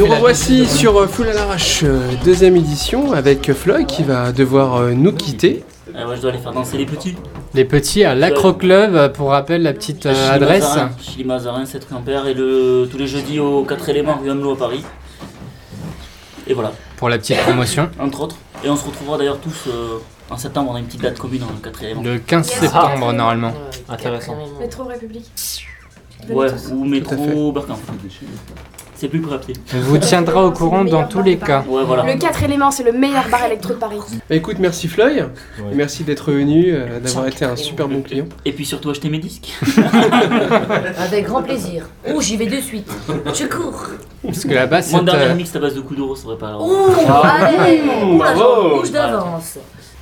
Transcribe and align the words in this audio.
Et 0.00 0.02
nous 0.02 0.14
revoici 0.14 0.66
sur 0.66 0.96
euh, 0.96 1.06
Full 1.06 1.28
à 1.28 1.34
l'arrache, 1.34 1.82
euh, 1.84 2.00
deuxième 2.24 2.56
édition, 2.56 3.12
avec 3.12 3.52
Floyd 3.52 3.86
qui 3.86 4.02
va 4.02 4.32
devoir 4.32 4.76
euh, 4.76 4.92
nous 4.94 5.12
quitter. 5.12 5.62
Ah 5.94 6.08
ouais, 6.08 6.16
je 6.16 6.22
dois 6.22 6.30
aller 6.30 6.38
faire 6.38 6.52
danser 6.54 6.78
les 6.78 6.86
petits. 6.86 7.16
Les 7.52 7.66
petits 7.66 8.02
à 8.04 8.14
l'Acro 8.14 8.54
Club, 8.54 9.12
pour 9.12 9.28
rappel, 9.28 9.62
la 9.62 9.74
petite 9.74 10.06
euh, 10.06 10.14
Chili 10.14 10.26
adresse. 10.26 10.62
Mazarin, 10.62 10.90
Chili 11.02 11.24
Mazarin, 11.24 11.66
7 11.66 11.84
rue 11.84 11.96
Ampère, 11.96 12.26
et 12.28 12.32
le, 12.32 12.88
tous 12.90 12.96
les 12.96 13.06
jeudis 13.06 13.40
au 13.40 13.62
4 13.64 13.90
éléments 13.90 14.16
rue 14.22 14.30
Hamelot 14.30 14.52
à 14.52 14.56
Paris. 14.56 14.82
Et 16.46 16.54
voilà, 16.54 16.72
Pour 16.96 17.10
la 17.10 17.18
petite 17.18 17.36
promotion. 17.42 17.90
entre 18.00 18.22
autres. 18.22 18.36
Et 18.64 18.70
on 18.70 18.76
se 18.76 18.86
retrouvera 18.86 19.18
d'ailleurs 19.18 19.38
tous 19.40 19.64
euh, 19.68 19.98
en 20.30 20.38
septembre, 20.38 20.70
on 20.72 20.76
a 20.76 20.78
une 20.78 20.86
petite 20.86 21.02
date 21.02 21.18
commune 21.18 21.42
en 21.42 21.48
4 21.62 21.82
éléments. 21.84 22.02
Le 22.02 22.18
15 22.20 22.48
Yes. 22.48 22.58
septembre, 22.60 23.12
normalement. 23.12 23.52
Intéressant. 23.86 24.34
Métro 24.58 24.84
République. 24.84 25.30
Ouais, 26.30 26.48
ou 26.72 26.84
métro 26.86 27.52
Berkin. 27.52 27.76
C'est 29.00 29.08
plus. 29.08 29.22
On 29.74 29.78
vous 29.80 29.96
tiendra 29.96 30.44
au 30.44 30.50
courant 30.50 30.84
dans 30.84 31.06
tous 31.06 31.22
les 31.22 31.38
cas. 31.38 31.64
Ouais, 31.66 31.84
voilà. 31.84 32.02
Le 32.04 32.18
4 32.18 32.42
éléments, 32.42 32.70
c'est 32.70 32.82
le 32.82 32.92
meilleur 32.92 33.26
bar 33.30 33.46
électro 33.46 33.72
de 33.72 33.78
Paris. 33.78 33.96
Bah, 34.28 34.36
écoute, 34.36 34.56
merci 34.58 34.88
Floyd, 34.88 35.30
et 35.58 35.74
merci 35.74 36.04
d'être 36.04 36.30
venu, 36.30 36.66
euh, 36.68 37.00
d'avoir 37.00 37.26
été 37.26 37.46
un 37.46 37.56
super 37.56 37.88
bon 37.88 38.02
client. 38.02 38.26
Et 38.44 38.52
puis 38.52 38.66
surtout 38.66 38.90
acheter 38.90 39.08
mes 39.08 39.18
disques. 39.18 39.54
Avec 40.98 41.24
grand 41.24 41.42
plaisir. 41.42 41.86
Oh, 42.12 42.20
j'y 42.20 42.36
vais 42.36 42.44
de 42.44 42.60
suite. 42.60 42.90
Je 43.08 43.46
cours. 43.46 43.86
Parce 44.22 44.44
que 44.44 44.52
là-bas, 44.52 44.82
c'est. 44.82 44.96
Mon 44.96 45.02
dernier 45.02 45.30
euh, 45.30 45.34
mix 45.34 45.56
à 45.56 45.60
base 45.60 45.74
de 45.74 45.80
Kuduro, 45.80 46.14
ça 46.14 46.24
serait 46.24 46.36
pas. 46.36 46.58
Oh, 46.60 46.90
allez. 47.24 47.80
Jambe 48.36 48.72
rouge 48.74 48.90
d'avance. 48.90 49.56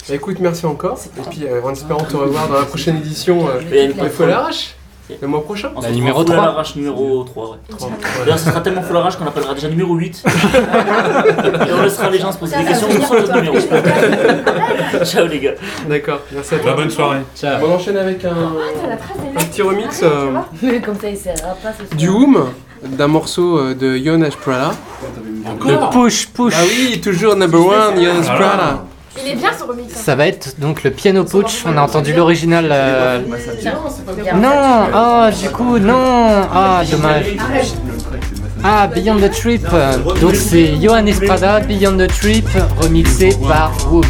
Bah, 0.08 0.14
écoute, 0.14 0.38
merci 0.40 0.64
encore, 0.64 0.98
et 1.18 1.20
puis 1.28 1.44
euh, 1.44 1.60
en 1.62 1.70
espérant 1.70 2.02
te 2.02 2.16
revoir 2.16 2.48
dans 2.48 2.58
la 2.58 2.64
prochaine 2.64 2.96
édition 2.96 3.46
euh, 3.46 3.92
de 3.92 4.08
Full 4.08 4.24
à 4.24 4.28
l'arrache, 4.28 4.74
le 5.20 5.26
mois 5.28 5.42
prochain. 5.42 5.70
On 5.74 5.80
La 5.80 5.88
se 5.88 5.94
numéro 5.94 6.18
retrouve 6.18 6.36
3. 6.36 6.44
à 6.44 6.48
l'arrache 6.48 6.76
numéro 6.76 7.24
3, 7.24 7.50
ouais. 7.50 7.56
Trois. 7.70 7.90
D'ailleurs, 8.20 8.38
ce 8.38 8.48
sera 8.50 8.60
tellement 8.60 8.82
full 8.82 8.96
arrache 8.96 9.16
qu'on 9.16 9.26
appellera 9.26 9.54
déjà 9.54 9.68
numéro 9.68 9.94
8. 9.94 10.24
Et 11.68 11.72
on 11.78 11.82
laissera 11.82 12.10
les 12.10 12.18
gens 12.18 12.32
se 12.32 12.38
poser 12.38 12.56
des 12.58 12.64
questions 12.64 12.88
sur 12.90 13.14
notre 13.14 13.34
numéro. 13.36 13.56
Ciao 15.04 15.26
les 15.26 15.38
gars. 15.40 15.54
D'accord, 15.88 16.20
merci 16.32 16.54
à 16.54 16.58
toi. 16.58 16.72
bonne 16.74 16.90
soirée. 16.90 17.20
Ciao. 17.36 17.64
On 17.66 17.72
enchaîne 17.74 17.96
avec 17.96 18.24
un, 18.24 18.34
la 18.86 18.94
un 19.40 19.44
petit 19.44 19.62
remix 19.62 20.00
euh, 20.02 20.30
Mais 20.62 20.80
comme 20.80 20.98
ça, 20.98 21.08
il 21.08 21.16
sert 21.16 21.34
à 21.44 21.54
pas 21.54 21.72
ce 21.72 21.86
soir. 21.86 21.96
du 21.96 22.08
Whom, 22.08 22.46
d'un 22.84 23.06
morceau 23.08 23.58
euh, 23.58 23.74
de 23.74 23.96
Jonas 23.96 24.34
Prada. 24.40 24.72
Le 25.64 25.90
push 25.90 26.26
push. 26.28 26.54
Ah 26.56 26.62
oui, 26.68 27.00
toujours 27.00 27.34
number 27.36 27.60
one, 27.60 27.96
Jonas 28.02 28.26
Ah. 28.28 28.34
Prada. 28.36 28.84
Il 29.24 29.30
est 29.32 29.34
bien 29.36 29.50
ce 29.58 29.64
remix. 29.64 29.92
hein. 29.92 30.00
Ça 30.04 30.14
va 30.14 30.26
être 30.26 30.54
donc 30.58 30.82
le 30.84 30.90
piano 30.90 31.24
push. 31.24 31.64
On 31.66 31.76
a 31.76 31.82
entendu 31.82 32.12
l'original. 32.14 32.68
euh, 32.70 33.20
Non, 34.34 34.86
oh, 34.94 35.28
du 35.40 35.50
coup, 35.50 35.78
non. 35.78 36.46
Ah, 36.52 36.82
dommage. 36.90 37.26
Ah, 38.64 38.88
Beyond 38.88 39.16
the 39.18 39.30
Trip. 39.30 39.66
Donc 40.20 40.34
c'est 40.34 40.76
Johan 40.80 41.06
Esprada, 41.06 41.60
Beyond 41.60 41.96
the 41.98 42.08
Trip, 42.08 42.48
remixé 42.80 43.36
par 43.46 43.72
Woom. 43.90 44.04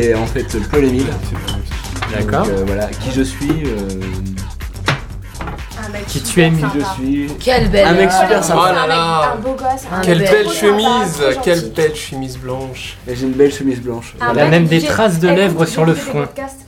Qui 0.00 0.06
est 0.08 0.14
en 0.14 0.26
fait 0.26 0.46
Paul 0.70 0.84
Émile. 0.84 1.06
D'accord. 2.12 2.46
Donc, 2.46 2.54
euh, 2.54 2.64
voilà, 2.66 2.86
qui 2.86 3.10
je 3.12 3.22
suis, 3.22 3.64
euh, 3.64 3.88
Un 5.84 5.88
mec 5.90 6.06
Qui 6.06 6.22
tu 6.22 6.42
aimes, 6.42 6.56
qui 6.58 6.78
je 6.78 6.84
suis. 6.94 7.26
Quelle 7.38 7.70
belle. 7.70 7.86
Un 7.86 7.92
mec 7.92 8.10
super 8.12 8.44
sympa. 8.44 8.60
Oh 8.70 8.74
là 8.74 8.82
un 8.82 8.86
mec- 8.86 8.96
là. 8.96 9.32
Un 9.32 9.40
beau 9.40 9.52
gosse. 9.54 9.82
un 9.92 10.00
Quelle 10.00 10.18
belle 10.18 10.50
chemise, 10.50 11.22
quelle 11.42 11.70
belle 11.70 11.94
chemise 11.94 12.36
blanche. 12.38 12.96
Et 13.08 13.16
j'ai 13.16 13.24
une 13.26 13.32
belle 13.32 13.52
chemise 13.52 13.80
blanche. 13.80 14.14
Un 14.20 14.32
Elle 14.32 14.38
a 14.40 14.48
même 14.48 14.66
des 14.66 14.82
traces 14.82 15.18
de 15.18 15.28
lèvres 15.28 15.64
sur 15.64 15.84
le 15.84 15.94
front. 15.94 16.26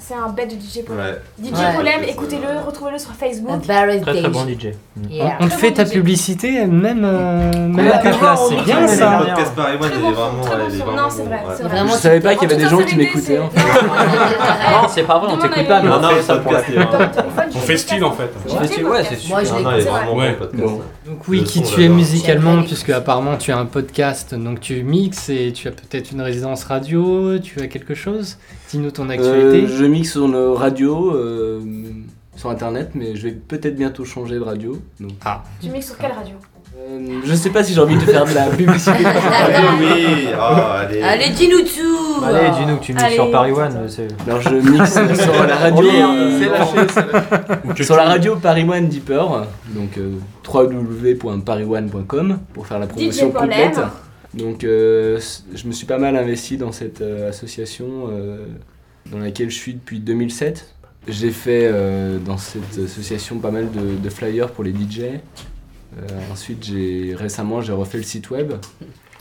C'est 0.08 0.14
un 0.14 0.28
bête 0.30 0.48
de 0.48 0.54
DJ 0.54 0.84
Polem. 0.86 1.00
Ouais. 1.04 1.18
DJ 1.44 1.52
Ouais. 1.52 1.76
Polem, 1.76 2.02
écoutez-le, 2.08 2.66
retrouvez-le 2.66 2.96
sur 2.98 3.10
Facebook. 3.12 3.62
very 3.66 4.00
Très 4.00 4.12
très 4.12 4.22
day. 4.22 4.28
bon 4.28 4.46
DJ. 4.46 4.68
Yeah. 5.10 5.36
On 5.38 5.48
te 5.48 5.52
fait 5.52 5.68
bon 5.68 5.74
ta 5.76 5.84
DJ. 5.84 5.90
publicité 5.92 6.64
même, 6.64 7.04
euh, 7.04 7.50
même 7.68 7.88
à 7.92 7.98
ta 7.98 8.10
place, 8.12 8.40
c'est 8.48 8.64
bien 8.64 8.88
ça. 8.88 9.18
podcast 9.18 9.52
Paris 9.54 9.72
One, 9.78 9.90
Très 9.90 9.98
il 9.98 9.98
est 9.98 10.00
bon 10.08 10.10
vraiment. 10.12 10.42
son, 10.42 10.48
très 10.48 10.56
bon 10.56 10.64
il 10.70 10.74
est 10.74 10.78
son. 10.78 10.84
vraiment 10.86 11.02
Non, 11.02 11.08
c'est 11.10 11.22
bon, 11.22 11.28
vrai, 11.28 11.34
ouais. 11.36 11.42
c'est 11.50 11.56
C'est 11.58 11.62
vrai. 11.64 11.76
vraiment 11.76 11.92
Je 11.92 11.98
savais 11.98 12.20
pas 12.20 12.34
qu'il 12.36 12.48
y 12.50 12.52
avait 12.54 12.62
des 12.64 12.68
gens 12.70 12.78
qui 12.82 12.96
m'écoutaient. 12.96 13.36
hein. 13.36 13.50
Non, 14.72 14.88
c'est 14.88 15.02
pas 15.02 15.18
vrai, 15.18 15.28
on 15.30 15.36
Demande 15.36 15.44
à 15.44 15.48
t'écoute 15.48 15.68
pas, 15.68 15.82
mais 15.82 15.88
on 15.90 16.00
Non, 16.00 16.08
fait 16.08 16.22
ça 16.22 16.36
pour 16.36 16.52
la 16.52 16.58
podcast, 16.62 17.20
On 17.54 17.58
style 17.76 18.04
en 18.04 18.12
fait. 18.12 18.22
Ouais, 18.24 19.04
c'est 19.04 19.28
Moi, 19.28 19.40
je 19.40 19.44
super. 19.44 19.58
l'ai 19.58 19.64
Non, 19.64 19.70
il 19.72 19.78
est 19.78 19.82
écouté, 19.82 19.90
vraiment 19.90 20.14
ouais. 20.14 20.30
bon 20.32 20.38
podcast. 20.38 20.62
Bon. 20.64 20.80
Donc 21.08 21.26
oui, 21.28 21.40
Le 21.40 21.46
qui 21.46 21.62
tu 21.62 21.82
es 21.82 21.88
musicalement, 21.88 22.62
puisque 22.62 22.90
apparemment 22.90 23.36
tu 23.38 23.50
as 23.50 23.58
un 23.58 23.64
podcast, 23.66 24.34
donc 24.34 24.60
tu 24.60 24.82
mixes 24.82 25.30
et 25.30 25.52
tu 25.52 25.66
as 25.68 25.70
peut-être 25.70 26.12
une 26.12 26.20
résidence 26.20 26.64
radio, 26.64 27.38
tu 27.38 27.60
as 27.60 27.66
quelque 27.66 27.94
chose 27.94 28.36
Dis-nous 28.70 28.90
ton 28.90 29.08
Euh, 29.08 29.12
actualité. 29.12 29.66
je 29.66 29.84
mixe 29.86 30.12
sur 30.12 30.26
une 30.26 30.36
radio, 30.36 31.14
euh, 31.14 31.60
sur 32.36 32.50
internet, 32.50 32.90
mais 32.94 33.16
je 33.16 33.22
vais 33.28 33.32
peut-être 33.32 33.76
bientôt 33.76 34.04
changer 34.04 34.34
de 34.34 34.40
radio. 34.40 34.78
donc. 35.00 35.12
Tu 35.62 35.70
mixes 35.70 35.86
sur 35.86 35.96
quelle 35.98 36.12
radio? 36.12 36.34
Euh, 36.76 37.20
je 37.24 37.34
sais 37.34 37.50
pas 37.50 37.62
si 37.64 37.74
j'ai 37.74 37.80
envie 37.80 37.96
de 37.96 38.00
faire 38.00 38.24
de 38.24 38.34
la 38.34 38.46
publicité. 38.56 38.98
Oui, 39.00 40.28
ah, 40.38 40.80
allez. 40.80 41.02
Allez, 41.02 41.30
dis-nous 41.30 41.60
tout. 41.60 42.24
Allez, 42.24 42.50
dis-nous 42.58 42.76
que 42.78 42.84
tu 42.84 42.92
mixes 42.92 43.04
Allez. 43.04 43.14
sur 43.14 43.30
Paris 43.30 43.52
One. 43.52 43.88
Alors 44.26 44.40
je 44.40 44.54
mixe 44.54 44.92
sur 45.22 45.46
la 45.46 45.56
radio. 45.56 45.86
euh, 45.88 46.38
C'est 46.40 46.48
lâché, 46.48 47.82
Sur 47.84 47.96
la 47.96 48.04
radio 48.04 48.36
Paris 48.36 48.66
One 48.68 48.88
Deeper, 48.88 49.46
donc 49.68 49.98
euh, 49.98 50.14
www.parisone.com 50.46 52.38
pour 52.52 52.66
faire 52.66 52.78
la 52.78 52.86
promotion 52.86 53.30
complète. 53.30 53.80
Donc 54.34 54.62
euh, 54.64 55.18
je 55.54 55.66
me 55.66 55.72
suis 55.72 55.86
pas 55.86 55.98
mal 55.98 56.16
investi 56.16 56.56
dans 56.58 56.72
cette 56.72 57.00
euh, 57.00 57.30
association 57.30 57.86
euh, 58.10 58.44
dans 59.10 59.18
laquelle 59.18 59.50
je 59.50 59.56
suis 59.56 59.74
depuis 59.74 60.00
2007. 60.00 60.74
J'ai 61.08 61.30
fait 61.30 61.62
euh, 61.64 62.18
dans 62.18 62.36
cette 62.36 62.78
association 62.84 63.38
pas 63.38 63.50
mal 63.50 63.68
de, 63.70 63.96
de 64.02 64.10
flyers 64.10 64.50
pour 64.50 64.64
les 64.64 64.72
DJ. 64.72 65.00
Euh, 65.98 66.32
ensuite, 66.32 66.64
j'ai 66.64 67.14
récemment 67.18 67.60
j'ai 67.60 67.72
refait 67.72 67.98
le 67.98 68.04
site 68.04 68.30
web. 68.30 68.52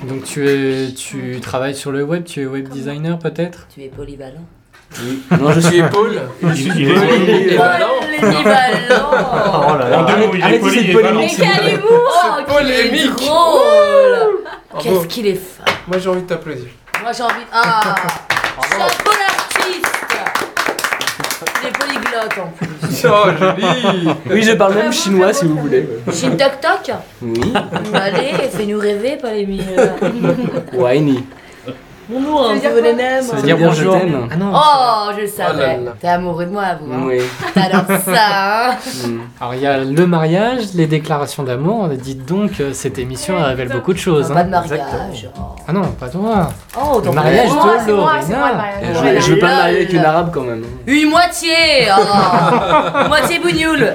Donc 0.07 0.23
tu, 0.25 0.47
es, 0.47 0.93
tu 0.93 1.39
travailles 1.41 1.73
sur 1.75 1.91
le 1.91 2.03
web, 2.03 2.23
tu 2.23 2.41
es 2.41 2.45
web 2.45 2.67
designer 2.69 3.17
peut-être? 3.17 3.67
Tu 3.73 3.81
es 3.83 3.87
polyvalent. 3.87 4.45
Oui. 5.01 5.21
Non, 5.41 5.51
je 5.51 5.59
suis 5.59 5.81
Paul. 5.91 6.21
Il 6.43 6.49
est- 6.49 6.53
il 6.55 6.89
est- 6.89 6.93
Polyvalent. 6.93 7.87
Polyvalent 8.19 9.11
Oh 9.11 9.77
là 9.77 9.89
là. 9.89 9.99
En 9.99 10.05
deux 10.05 10.17
mots, 10.17 10.33
il 10.35 10.39
est 10.39 10.59
cette 10.61 10.89
et 10.89 10.93
polémique. 10.93 10.93
valent. 11.03 11.19
Mais 11.19 11.29
quel 11.35 11.73
humour 11.73 11.89
Oh, 11.89 12.35
qu'il 12.35 12.69
est 12.69 12.83
polémique. 12.83 13.15
drôle 13.17 14.43
Bravo. 14.71 14.83
Qu'est-ce 14.99 15.07
qu'il 15.07 15.27
est 15.27 15.33
fin 15.35 15.63
Moi 15.87 15.97
j'ai 15.97 16.09
envie 16.09 16.21
de 16.21 16.27
t'applaudir. 16.27 16.67
Moi 17.01 17.11
j'ai 17.11 17.23
envie... 17.23 17.33
Ah 17.51 17.95
En 22.25 22.47
plus. 22.55 22.67
Oh 23.05 23.27
joli. 23.39 24.09
Oui, 24.31 24.43
je 24.43 24.53
parle 24.53 24.73
même 24.75 24.93
chinois 24.93 25.33
si 25.33 25.45
vous 25.45 25.57
voulez. 25.57 25.87
Shin 26.11 26.31
Toc 26.31 26.59
Toc 26.61 26.95
Oui. 27.21 27.53
Allez, 27.93 28.33
fais-nous 28.51 28.79
rêver, 28.79 29.17
pas 29.17 29.31
les 29.31 29.45
mille. 29.45 29.63
Waini. 30.73 31.25
Bonjour, 32.09 32.51
un 32.51 32.57
peu 32.57 32.81
les 32.81 32.93
nems. 32.93 33.21
Ça 33.21 33.35
veut 33.35 33.41
dire 33.41 33.57
je 33.59 33.65
bonjour. 33.65 33.93
t'aime. 33.99 34.29
Ah 34.31 34.35
non. 34.37 34.51
Oh, 34.55 35.11
je 35.15 35.21
le 35.21 35.27
Oh 35.27 35.39
là 35.39 35.45
savais. 35.45 35.77
là. 35.83 35.93
T'es 35.99 36.07
amoureux 36.07 36.45
de 36.45 36.51
moi, 36.51 36.63
vous. 36.81 36.93
Hein. 36.93 36.99
Oui. 37.05 37.17
T'adores 37.53 37.99
ça, 38.05 38.69
hein 38.71 38.75
Mm. 39.05 39.19
Alors 39.41 39.53
il 39.55 39.61
y 39.61 39.67
a 39.67 39.77
le 39.79 40.07
mariage, 40.07 40.73
les 40.73 40.87
déclarations 40.87 41.43
d'amour. 41.43 41.89
Dites 41.89 42.25
donc, 42.25 42.51
euh, 42.61 42.71
cette 42.73 42.97
émission 42.97 43.35
elle 43.37 43.45
révèle 43.45 43.69
beaucoup 43.69 43.91
de 43.93 43.97
choses. 43.97 44.29
Pas 44.29 44.39
hein. 44.39 44.43
de 44.45 44.49
mariage. 44.49 45.29
Oh, 45.37 45.41
Ah 45.67 45.73
non, 45.73 45.81
pas 45.99 46.07
toi. 46.07 46.49
oh 46.81 47.01
ton 47.01 47.11
mariage 47.13 47.49
de 47.49 47.53
Moi, 47.53 47.65
c'est 47.85 47.91
moi, 47.91 48.11
c'est 48.21 48.31
Lorena. 48.31 48.51
le 48.51 48.57
mariage. 48.57 49.19
Je, 49.21 49.25
je 49.27 49.33
veux 49.33 49.39
pas 49.39 49.47
me 49.47 49.55
marier 49.57 49.75
avec 49.77 49.93
une 49.93 50.05
arabe 50.05 50.31
quand 50.33 50.41
même. 50.43 50.63
hein. 50.63 50.83
Une 50.87 51.09
moitié 51.09 51.49
oh. 51.97 53.07
Moitié 53.09 53.39
bougnoule 53.39 53.93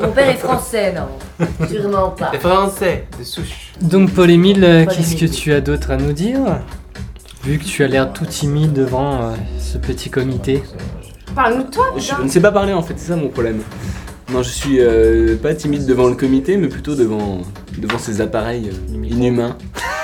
Mon 0.00 0.10
père 0.12 0.28
est 0.30 0.34
français, 0.34 0.94
non 0.96 1.46
Sûrement 1.68 2.08
pas. 2.10 2.30
Les 2.32 2.38
Français, 2.38 3.06
de 3.18 3.24
souche. 3.24 3.72
Donc 3.82 4.10
Paul 4.12 4.30
Émile, 4.30 4.64
euh, 4.64 4.84
Paul 4.86 4.94
qu'est-ce 4.96 5.16
que 5.16 5.26
tu 5.26 5.52
as 5.52 5.60
d'autre 5.60 5.90
à 5.90 5.96
nous 5.96 6.12
dire? 6.12 6.38
Vu 7.44 7.58
que 7.58 7.64
tu 7.64 7.82
as 7.82 7.88
l'air 7.88 8.12
tout 8.12 8.26
timide 8.26 8.72
devant 8.72 9.22
euh, 9.22 9.34
ce 9.58 9.76
petit 9.78 10.10
comité. 10.10 10.62
Parle-nous 11.34 11.64
de 11.64 11.70
toi, 11.70 11.86
Je 11.96 12.22
ne 12.22 12.28
sais 12.28 12.40
pas 12.40 12.52
parler 12.52 12.72
en 12.72 12.82
fait, 12.82 12.94
c'est 12.96 13.08
ça 13.08 13.16
mon 13.16 13.28
problème. 13.28 13.62
Non, 14.32 14.42
je 14.42 14.48
suis 14.48 14.80
euh, 14.80 15.36
pas 15.36 15.54
timide 15.54 15.84
devant 15.84 16.08
le 16.08 16.14
comité, 16.14 16.56
mais 16.56 16.68
plutôt 16.68 16.94
devant, 16.94 17.42
devant 17.76 17.98
ces 17.98 18.20
appareils 18.20 18.70
euh, 18.70 18.94
inhumains. 19.04 19.56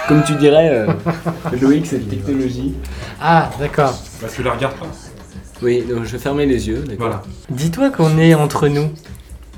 Comme 0.09 0.25
tu 0.25 0.35
dirais, 0.35 0.69
euh, 0.71 0.93
Loïc, 1.63 1.87
cette 1.87 2.09
technologie. 2.09 2.75
Ah, 3.21 3.51
d'accord. 3.59 3.95
Bah, 4.21 4.29
tu 4.35 4.43
la 4.43 4.53
regardes 4.53 4.77
pas. 4.77 4.87
Oui, 5.63 5.83
donc 5.89 6.05
je 6.05 6.13
vais 6.13 6.19
fermer 6.19 6.45
les 6.47 6.69
yeux, 6.69 6.81
d'accord 6.81 6.97
Voilà. 6.99 7.23
Dis-toi 7.51 7.91
qu'on 7.91 8.19
est 8.19 8.35
entre 8.35 8.69
nous. 8.69 8.91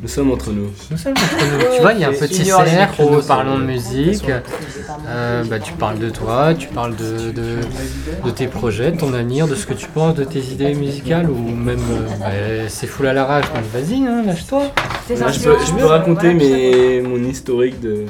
Nous 0.03 0.09
sommes 0.09 0.31
entre 0.31 0.51
nous. 0.51 0.71
Nous 0.91 0.97
sommes 0.97 1.13
entre 1.13 1.45
nous. 1.45 1.75
Tu 1.77 1.81
vois, 1.83 1.93
il 1.93 2.01
y 2.01 2.05
a 2.05 2.09
un 2.09 2.13
petit 2.13 2.45
cercle, 2.45 2.71
micros, 3.03 3.17
nous 3.17 3.23
parlons 3.23 3.59
de 3.59 3.65
musique. 3.65 4.25
Euh, 5.07 5.45
bah, 5.45 5.59
tu 5.59 5.73
parles 5.75 5.99
de 5.99 6.09
toi, 6.09 6.55
tu 6.55 6.69
parles 6.69 6.97
de, 6.97 7.31
de, 7.33 7.57
de 8.25 8.31
tes 8.31 8.47
projets, 8.47 8.93
de 8.93 8.97
ton 8.99 9.13
avenir, 9.13 9.47
de 9.47 9.55
ce 9.55 9.67
que 9.67 9.75
tu 9.75 9.87
penses, 9.89 10.15
de 10.15 10.25
tes 10.25 10.41
idées 10.41 10.75
musicales 10.75 11.29
ou 11.29 11.51
même. 11.51 11.79
euh, 11.79 12.07
bah, 12.19 12.27
c'est 12.69 12.87
full 12.87 13.07
à 13.09 13.13
l'arrache, 13.13 13.45
donc 13.53 13.65
vas-y, 13.75 14.07
hein, 14.07 14.23
lâche-toi. 14.27 14.63
Moi, 14.63 14.71
je, 15.09 15.17
peux, 15.19 15.29
je 15.31 15.39
peux 15.39 15.53
influences, 15.53 15.83
raconter 15.91 16.33
voilà. 16.35 16.35
mes, 16.35 17.01
mon 17.03 17.19
historique 17.29 17.79
de, 17.81 18.07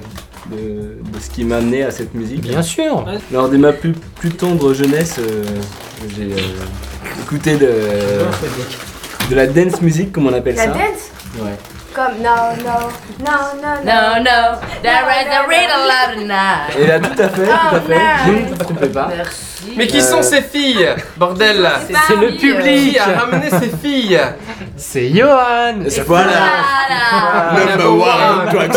de, 0.50 0.56
de 0.56 1.20
ce 1.20 1.28
qui 1.31 1.42
m'a 1.44 1.56
amené 1.56 1.82
à 1.82 1.90
cette 1.90 2.14
musique. 2.14 2.42
Bien 2.42 2.62
sûr. 2.62 3.04
Lors 3.32 3.48
de 3.48 3.56
ma 3.56 3.72
plus, 3.72 3.92
plus 4.14 4.31
tendre 4.31 4.72
jeunesse, 4.75 5.16
euh, 5.19 5.44
j'ai 6.16 6.32
euh, 6.32 7.22
écouté 7.25 7.56
de, 7.56 7.69
de 9.28 9.34
la 9.34 9.46
dance 9.48 9.81
music, 9.82 10.12
comme 10.12 10.26
on 10.28 10.32
appelle 10.32 10.54
La 10.54 10.64
ça. 10.66 10.70
dance? 10.70 11.10
Ouais. 11.40 11.56
Comme 11.94 12.22
no, 12.22 12.54
no, 12.56 12.92
no, 13.19 13.54
no, 13.60 13.82
No, 13.82 14.22
no, 14.22 14.60
there 14.82 15.04
is 15.10 15.26
a 15.26 15.46
riddle 15.48 15.90
of 15.90 16.14
the 16.14 16.25
night. 16.25 16.76
Et 16.78 16.87
là, 16.87 17.00
tout 17.00 17.20
à 17.20 17.28
fait, 17.28 17.46
tout 17.46 17.50
à 17.52 17.70
Oh, 17.75 17.81
fait. 17.87 18.00
Je 18.26 18.31
ne 18.31 18.54
te 18.56 18.62
trompez 18.64 18.88
pas. 18.88 19.08
Merci. 19.16 19.50
Mais 19.77 19.87
qui 19.87 19.99
Euh, 19.99 20.01
sont 20.01 20.23
ces 20.23 20.43
filles 20.43 20.89
Bordel 21.17 21.69
C'est 22.09 22.17
le 22.17 22.29
Qui 22.33 22.39
public. 22.53 22.99
a 22.99 23.21
ramené 23.21 23.51
ces 23.51 23.71
filles 23.83 24.21
C'est 24.77 25.09
Johan. 25.11 25.75
Voilà. 26.07 26.31
Voilà. 27.11 27.77
Number 27.77 27.93
one. 27.93 28.71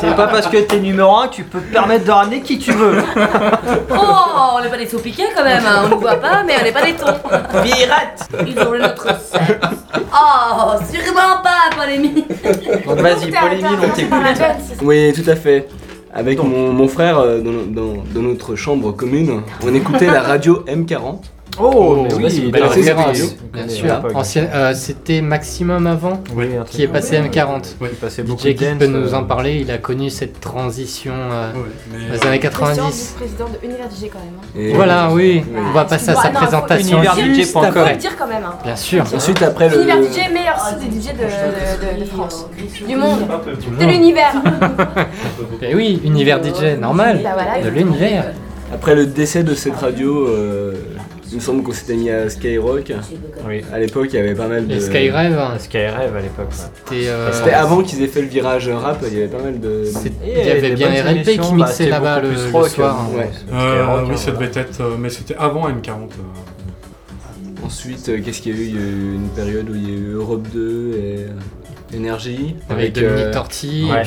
C'est 0.00 0.16
pas 0.16 0.26
parce 0.28 0.46
que 0.48 0.58
t'es 0.58 0.78
numéro 0.78 1.16
1 1.16 1.28
que 1.28 1.34
tu 1.36 1.44
peux 1.44 1.60
te 1.60 1.72
permettre 1.72 2.04
de 2.04 2.10
ramener 2.10 2.40
qui 2.40 2.58
tu 2.58 2.72
veux. 2.72 3.02
Oh, 3.90 4.56
on 4.56 4.62
n'est 4.62 4.68
pas 4.68 4.76
des 4.76 4.86
sauts 4.88 4.98
piqués 4.98 5.28
quand 5.34 5.44
même, 5.44 5.62
hein. 5.66 5.82
on 5.84 5.88
ne 5.88 5.94
voit 6.00 6.16
pas, 6.16 6.42
mais 6.44 6.54
on 6.60 6.64
n'est 6.64 6.72
pas 6.72 6.82
des 6.84 6.94
tons. 6.94 7.06
Virate 7.62 8.28
Ils 8.46 8.58
ont 8.60 8.72
le 8.72 8.78
notre 8.80 9.06
sexe. 9.06 9.58
Oh, 10.12 10.72
sûrement 10.92 11.42
pas, 11.42 11.76
polémique. 11.76 12.26
Donc 12.86 12.98
vas-y, 12.98 13.30
Paul 13.30 13.52
Émile, 13.52 13.78
on 13.82 13.88
t'écoute. 13.90 14.18
C'est. 14.36 14.82
Oui, 14.84 15.12
tout 15.12 15.28
à 15.30 15.36
fait. 15.36 15.68
Avec 16.12 16.42
mon, 16.42 16.72
mon 16.72 16.88
frère, 16.88 17.18
euh, 17.18 17.40
dans, 17.40 17.52
dans- 17.72 18.02
dans 18.14 18.22
notre 18.22 18.56
chambre 18.56 18.90
commune, 18.92 19.42
on 19.64 19.72
écoutait 19.74 20.06
la 20.06 20.22
radio 20.22 20.64
M40. 20.66 21.18
Oh, 21.58 22.02
mais 22.08 22.14
oui, 22.14 22.24
oui, 22.24 22.30
c'est 22.30 22.36
une 22.42 22.50
belle 22.50 22.64
référence. 22.64 23.18
Bien 23.52 23.68
sûr. 23.68 24.00
euh, 24.54 24.72
C'était 24.74 25.20
Maximum 25.20 25.86
avant 25.86 26.20
Oui, 26.34 26.46
qui 26.70 26.82
est 26.84 26.88
passé 26.88 27.18
M40. 27.18 27.74
Il 27.82 27.88
passait 27.90 28.22
beaucoup 28.22 28.40
DJ 28.42 28.44
de 28.46 28.52
qui 28.52 28.64
dance, 28.64 28.78
peut 28.78 28.86
nous 28.86 29.14
en 29.14 29.22
euh, 29.22 29.26
parler, 29.26 29.58
il 29.60 29.70
a 29.70 29.78
connu 29.78 30.08
cette 30.10 30.40
transition 30.40 31.12
euh, 31.14 31.50
mais, 31.92 32.16
des 32.18 32.26
années 32.26 32.38
Question 32.38 32.66
90. 32.66 33.08
du 33.14 33.18
président 33.24 33.44
de 33.48 33.66
Univers 33.66 33.86
DJ 33.90 34.04
quand 34.12 34.18
même. 34.20 34.34
hein. 34.38 34.58
Et- 34.58 34.72
Voilà, 34.72 35.10
oui, 35.12 35.44
Oui. 35.52 35.60
on 35.68 35.72
va 35.72 35.84
passer 35.84 36.10
à 36.10 36.14
sa 36.14 36.20
Ah, 36.24 36.30
non, 36.32 36.40
présentation 36.40 36.96
Univers 36.98 37.14
DJ. 37.16 37.56
Après. 37.56 37.92
le 37.92 37.98
dire 37.98 38.16
quand 38.16 38.26
même. 38.28 38.44
Hein. 38.44 38.54
Bien 38.64 38.76
sûr. 38.76 39.04
Ensuite, 39.14 39.42
après 39.42 39.68
le. 39.68 39.76
Univers 39.76 40.02
DJ, 40.02 40.32
meilleur 40.32 40.58
site 40.60 40.78
des 40.78 41.00
DJ 41.00 41.06
de, 41.12 41.18
de, 41.18 41.96
de, 41.98 42.00
de 42.00 42.04
France. 42.06 42.46
Du 42.88 42.96
monde. 42.96 43.18
De 43.78 43.84
l'univers. 43.86 44.32
Eh 45.62 45.74
oui, 45.74 46.00
univers 46.04 46.42
DJ, 46.42 46.78
normal. 46.80 47.20
Bah. 47.22 47.60
De 47.62 47.68
l'univers. 47.68 48.24
Après 48.72 48.94
le 48.94 49.06
décès 49.06 49.42
de 49.42 49.52
cette 49.54 49.74
radio, 49.76 50.26
euh, 50.28 50.74
il 51.30 51.36
me 51.36 51.40
semble 51.40 51.62
qu'on 51.62 51.72
s'était 51.72 51.94
mis 51.94 52.10
à 52.10 52.28
Skyrock. 52.28 52.92
Oui. 53.48 53.62
À 53.72 53.78
l'époque, 53.78 54.08
il 54.12 54.16
y 54.16 54.18
avait 54.18 54.34
pas 54.34 54.48
mal 54.48 54.66
de. 54.66 54.74
Les 54.74 54.80
Skyrave, 54.80 55.58
Skyrave 55.60 56.16
à 56.16 56.20
l'époque. 56.20 56.48
ouais. 56.50 56.66
c'était. 56.90 57.08
euh, 57.08 57.32
C'était 57.32 57.52
avant 57.52 57.82
qu'ils 57.82 58.02
aient 58.02 58.08
fait 58.08 58.22
le 58.22 58.28
virage 58.28 58.68
rap, 58.68 58.98
il 59.06 59.14
y 59.14 59.16
avait 59.22 59.28
pas 59.28 59.42
mal 59.42 59.60
de. 59.60 59.84
Et 60.24 60.40
Il 60.40 60.46
y 60.46 60.50
avait 60.50 60.70
bien 60.72 60.88
RLP 60.88 61.24
qui 61.24 61.38
bah, 61.38 61.50
mixait 61.54 61.72
c'était 61.74 61.90
là-bas 61.90 62.20
le, 62.20 62.30
le 62.30 62.36
soir. 62.68 63.00
hein, 63.00 63.16
Ouais. 63.16 63.30
c'était 63.32 63.52
Euh, 63.54 63.84
oui, 64.04 64.10
hein, 64.12 64.16
ça 64.16 64.30
ouais. 64.32 64.36
devait 64.48 64.60
être. 64.60 64.80
euh, 64.80 64.96
mais 64.98 65.08
c'était 65.10 65.36
avant 65.38 65.68
M40. 65.68 65.90
euh. 65.90 67.64
Ensuite, 67.64 68.08
euh, 68.08 68.20
qu'est-ce 68.24 68.40
qu'il 68.42 68.54
y 68.56 68.58
a 68.58 68.62
eu? 68.62 68.64
Il 68.66 68.74
y 68.74 68.78
a 68.78 68.80
eu 68.80 69.14
une 69.14 69.28
période 69.28 69.68
où 69.70 69.74
il 69.74 69.88
y 69.88 69.92
a 69.92 69.96
eu 69.96 70.12
Europe 70.14 70.46
2 70.52 70.92
et 70.96 71.96
Énergie. 71.96 72.56
Avec 72.68 72.92
Dominique 72.94 73.30
Torti, 73.32 73.88
ouais. 73.90 74.02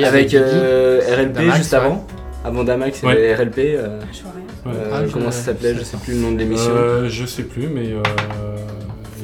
et 0.00 0.04
avec 0.04 0.28
Guigui. 0.28 0.42
euh, 0.44 1.00
RLP 1.16 1.32
Damax, 1.32 1.56
juste 1.58 1.72
ouais. 1.72 1.78
avant. 1.78 2.06
Avant 2.44 2.64
Damax, 2.64 3.02
Ouais. 3.02 3.34
RLP. 3.34 3.58
euh, 3.76 4.00
Je 4.12 4.22
vois 4.22 4.32
rien. 4.32 4.72
Ouais. 4.72 4.78
euh, 4.86 4.90
Ah, 4.94 5.06
je- 5.06 5.12
comment 5.12 5.30
ça 5.30 5.42
s'appelait 5.42 5.74
Je 5.74 5.82
sais 5.84 5.96
plus 5.98 6.14
le 6.14 6.20
nom 6.20 6.32
de 6.32 6.38
l'émission. 6.38 6.70
Euh, 6.74 7.08
je 7.08 7.26
sais 7.26 7.42
plus, 7.42 7.66
mais 7.68 7.92
euh, 7.92 8.02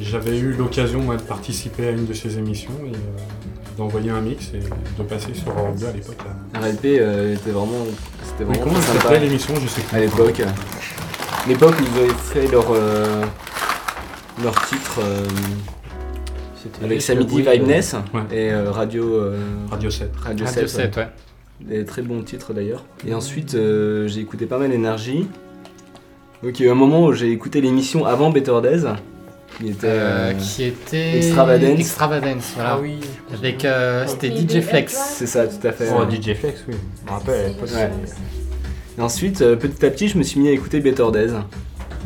j'avais 0.01 0.37
eu 0.37 0.53
l'occasion 0.53 1.01
moi 1.01 1.15
de 1.17 1.21
participer 1.23 1.87
à 1.87 1.91
une 1.91 2.05
de 2.05 2.13
ces 2.13 2.37
émissions 2.37 2.71
et 2.85 2.89
euh, 2.95 3.77
d'envoyer 3.77 4.11
un 4.11 4.21
mix 4.21 4.51
et 4.53 4.59
de 4.59 5.03
passer 5.03 5.33
sur 5.33 5.49
Europe 5.51 5.75
2 5.79 5.87
à 5.87 5.91
l'époque. 5.93 6.17
là. 6.53 6.59
RLP 6.61 6.85
euh, 6.99 7.33
était 7.35 7.51
vraiment, 7.51 7.85
c'était 8.23 8.39
Mais 8.45 8.45
vraiment 8.57 8.63
comment 8.63 8.79
très 8.79 8.93
ça 8.93 9.01
s'appelait 9.01 9.19
l'émission 9.19 9.53
Je 9.55 9.67
sais 9.67 9.81
plus. 9.81 9.97
à 9.97 9.99
l'époque. 9.99 10.41
L'époque 11.47 11.75
où 11.79 11.83
ils 11.83 11.99
avaient 12.03 12.13
fait 12.13 12.51
leur 12.51 12.65
euh, 12.71 13.23
leur 14.43 14.53
titre 14.67 14.99
euh, 15.01 15.25
C'était 16.61 16.85
avec 16.85 17.01
Samedi 17.01 17.41
Vibeness 17.41 17.95
Ouais. 18.13 18.21
et 18.31 18.51
euh, 18.51 18.71
Radio 18.71 19.15
euh, 19.15 19.37
Radio 19.71 19.89
7. 19.89 20.11
Radio, 20.23 20.45
Radio 20.45 20.67
7. 20.67 20.69
7, 20.69 20.97
ouais. 20.97 21.07
Des 21.61 21.85
très 21.85 22.01
bons 22.01 22.21
titres 22.21 22.53
d'ailleurs. 22.53 22.85
Et 23.07 23.13
ensuite, 23.13 23.55
euh, 23.55 24.07
j'ai 24.07 24.21
écouté 24.21 24.45
pas 24.45 24.57
mal 24.59 24.69
d'énergie. 24.69 25.27
Donc 26.43 26.59
il 26.59 26.63
y 26.63 26.65
a 26.65 26.69
eu 26.69 26.71
un 26.71 26.75
moment 26.75 27.05
où 27.05 27.13
j'ai 27.13 27.31
écouté 27.31 27.61
l'émission 27.61 28.05
avant 28.05 28.29
Better 28.29 28.59
Days. 28.61 28.83
Qui 29.57 29.69
était. 29.69 29.87
Euh, 29.87 30.31
euh, 30.31 30.33
qui 30.33 30.63
était 30.65 31.17
Extravagance. 31.17 31.79
Extravagance, 31.79 32.51
voilà. 32.53 32.73
Ah 32.73 32.79
oui. 32.79 32.99
Avec 33.33 33.65
euh, 33.65 34.05
c'était 34.05 34.29
DJ 34.29 34.61
Flex. 34.61 34.93
C'est 35.15 35.25
ça, 35.25 35.47
tout 35.47 35.65
à 35.67 35.71
fait. 35.71 35.89
Oh. 35.91 36.03
DJ 36.09 36.35
Flex, 36.35 36.63
oui. 36.67 36.75
Je 37.01 37.05
me 37.05 37.11
rappelle. 37.17 37.51
Ouais. 37.61 37.91
Et 38.97 39.01
ensuite, 39.01 39.41
euh, 39.41 39.55
petit 39.55 39.83
à 39.83 39.89
petit, 39.89 40.07
je 40.09 40.17
me 40.17 40.23
suis 40.23 40.39
mis 40.39 40.49
à 40.49 40.51
écouter 40.51 40.79
Better 40.79 41.05
Days. 41.11 41.31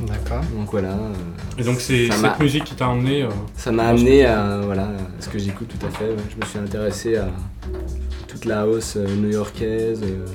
D'accord. 0.07 0.41
Donc 0.57 0.71
voilà, 0.71 0.89
euh, 0.93 1.13
Et 1.59 1.63
donc 1.63 1.79
c'est 1.79 2.09
cette 2.09 2.39
musique 2.39 2.63
qui 2.63 2.73
t'a 2.75 2.87
emmené. 2.89 3.23
euh, 3.23 3.29
ça 3.55 3.71
m'a 3.71 3.87
amené 3.89 4.25
à, 4.25 4.61
voilà, 4.63 4.83
à 4.83 5.21
ce 5.21 5.29
que 5.29 5.37
j'écoute 5.37 5.67
tout 5.77 5.85
à 5.85 5.89
fait. 5.89 6.05
Je 6.29 6.37
me 6.37 6.45
suis 6.49 6.57
intéressé 6.59 7.17
à 7.17 7.27
toute 8.41 8.49
la 8.49 8.61
house 8.61 8.95
euh, 8.97 9.05
new-yorkaise, 9.17 10.01
euh, 10.03 10.25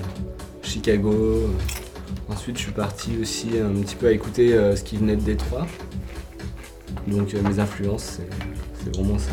Chicago. 0.63 1.51
Ensuite, 2.29 2.57
je 2.57 2.63
suis 2.63 2.73
parti 2.73 3.13
aussi 3.21 3.49
un 3.59 3.81
petit 3.83 3.97
peu 3.97 4.07
à 4.07 4.13
écouter 4.13 4.55
euh, 4.55 4.77
ce 4.77 4.85
qui 4.85 4.97
venait 4.97 5.17
de 5.17 5.23
Détroit. 5.23 5.67
Donc 7.09 7.35
mes 7.35 7.59
influences, 7.59 8.19
c'est- 8.85 8.97
vraiment 8.97 9.19
ça. 9.19 9.31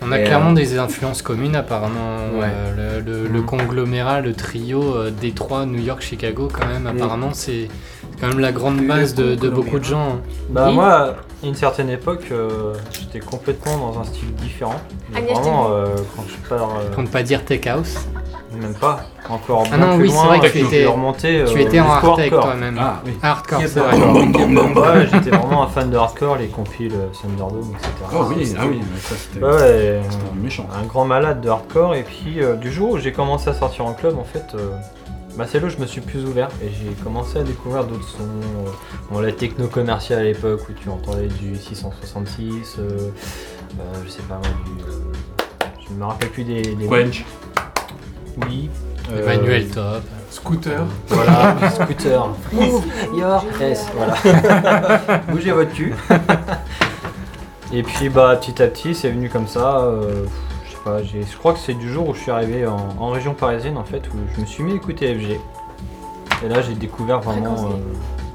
On 0.00 0.10
a 0.12 0.18
Et, 0.20 0.24
clairement 0.24 0.52
euh, 0.52 0.54
des 0.54 0.78
influences 0.78 1.20
communes 1.20 1.54
apparemment. 1.56 2.16
Ouais. 2.38 2.46
Euh, 2.50 3.00
le, 3.04 3.22
le- 3.24 3.28
le 3.28 3.42
conglomérat, 3.42 4.22
le 4.22 4.32
trio 4.32 4.82
euh, 4.96 5.10
Détroit, 5.10 5.66
New 5.66 5.80
York, 5.82 6.00
Chicago, 6.00 6.48
quand 6.50 6.66
même, 6.66 6.86
apparemment, 6.86 7.34
c'est 7.34 7.68
quand 8.24 8.30
même 8.30 8.40
la 8.40 8.52
grande 8.52 8.80
base 8.86 9.14
de, 9.14 9.34
de 9.34 9.48
beaucoup 9.50 9.78
de 9.78 9.84
gens. 9.84 10.18
Bah 10.48 10.66
Oui. 10.68 10.74
moi, 10.74 10.90
à 10.92 11.14
une 11.46 11.54
certaine 11.54 11.90
époque, 11.90 12.24
euh, 12.32 12.72
j'étais 12.98 13.20
complètement 13.20 13.76
dans 13.76 14.00
un 14.00 14.04
style 14.04 14.32
différent. 14.36 14.76
Agnès, 15.14 15.32
vraiment, 15.38 15.66
euh, 15.70 15.86
quand 16.16 16.24
je 16.26 16.48
pars, 16.48 16.70
euh, 16.78 16.90
Pour 16.92 17.02
ne 17.02 17.08
pas 17.08 17.22
dire 17.22 17.44
tech 17.44 17.66
house. 17.66 17.96
même 18.58 18.72
pas, 18.74 19.00
encore 19.28 19.64
Ah 19.70 19.76
bien 19.76 19.86
non, 19.86 19.96
plus 19.96 20.04
oui, 20.04 20.08
c'est 20.10 20.14
loin, 20.16 20.26
vrai 20.26 20.40
que 20.40 20.46
je 20.46 20.52
tu 20.52 20.58
suis 20.64 20.66
étais- 20.76 20.86
remonté, 20.86 21.44
tu 21.46 21.56
euh, 21.58 21.60
étais 21.60 21.80
en 21.80 21.90
jusqu'au 21.92 22.06
hard 22.08 22.16
tech 22.16 22.32
hardcore. 22.32 22.44
toi-même. 22.44 22.78
Ah 22.80 23.02
oui. 23.04 23.12
Hardcore, 23.22 23.60
c'est 23.66 23.74
pas 23.80 23.96
vrai. 23.96 25.00
Ouais, 25.00 25.06
j'étais 25.12 25.30
vraiment 25.36 25.62
un 25.64 25.68
fan 25.68 25.90
de 25.90 25.96
hardcore, 25.96 26.36
les 26.36 26.46
compiles 26.46 26.92
euh, 26.94 27.06
Thunderdome, 27.20 27.72
etc. 27.74 27.90
Oh 28.14 28.24
oui, 28.34 28.54
ah 28.58 28.62
oui, 28.68 28.80
mais 28.80 29.00
ça 29.00 29.14
c'était 29.16 29.44
Ouais, 29.44 29.52
ouais, 29.52 30.00
c'était 30.08 30.16
un 30.32 30.42
méchant. 30.42 30.66
un 30.80 30.86
grand 30.86 31.04
malade 31.04 31.40
de 31.42 31.48
hardcore. 31.50 31.94
Et 31.94 32.04
puis, 32.04 32.40
euh, 32.42 32.54
du 32.54 32.72
jour 32.72 32.92
où 32.92 32.98
j'ai 32.98 33.12
commencé 33.12 33.50
à 33.50 33.54
sortir 33.54 33.84
en 33.86 33.92
club, 33.92 34.16
en 34.18 34.24
fait, 34.24 34.44
euh, 34.54 34.70
bah, 35.36 35.44
c'est 35.48 35.60
là 35.60 35.66
où 35.66 35.70
je 35.70 35.78
me 35.78 35.86
suis 35.86 36.00
plus 36.00 36.24
ouvert. 36.24 36.48
Et 36.62 36.68
j'ai 36.68 36.90
commencé 37.02 37.38
à 37.38 37.42
découvrir 37.42 37.84
d'autres 37.84 38.08
sons. 38.08 38.18
euh, 38.22 38.70
bon, 39.10 39.20
la 39.20 39.32
techno 39.32 39.66
commerciale 39.66 40.20
à 40.20 40.24
l'époque 40.24 40.60
où 40.68 40.72
tu 40.72 40.88
entendais 40.88 41.26
du 41.28 41.56
666, 41.56 42.76
euh, 42.78 42.82
euh, 42.82 43.82
je 44.04 44.10
sais 44.10 44.22
pas 44.22 44.34
moi, 44.36 44.48
du. 44.64 44.82
euh, 44.82 45.64
je 45.88 45.94
me 45.94 46.04
rappelle 46.04 46.30
plus 46.30 46.44
des. 46.44 46.62
des 46.62 46.86
Quench. 46.86 47.24
Oui. 48.48 48.70
euh, 49.12 49.22
Emmanuel 49.22 49.68
Top. 49.68 50.02
Scooter. 50.30 50.84
Voilà, 51.08 51.56
scooter. 51.74 52.28
Move 52.52 52.84
your 53.16 53.44
S, 53.60 53.86
voilà. 53.94 55.20
Bougez 55.28 55.52
votre 55.52 55.72
cul. 55.72 55.94
Et 57.72 57.82
puis 57.84 58.08
bah 58.08 58.36
petit 58.36 58.60
à 58.62 58.66
petit 58.66 58.94
c'est 58.96 59.10
venu 59.10 59.28
comme 59.28 59.46
ça. 59.46 59.78
Je 60.86 61.36
crois 61.38 61.52
que 61.52 61.58
c'est 61.58 61.74
du 61.74 61.90
jour 61.90 62.08
où 62.08 62.14
je 62.14 62.20
suis 62.20 62.30
arrivé 62.30 62.66
en, 62.66 62.88
en 62.98 63.10
région 63.10 63.34
parisienne 63.34 63.76
en 63.76 63.84
fait 63.84 64.02
où 64.08 64.16
je 64.34 64.40
me 64.40 64.46
suis 64.46 64.62
mis 64.62 64.72
à 64.72 64.76
écouter 64.76 65.14
FG. 65.14 65.40
Et 66.44 66.48
là 66.48 66.60
j'ai 66.62 66.74
découvre 66.74 67.18
vraiment 67.20 67.70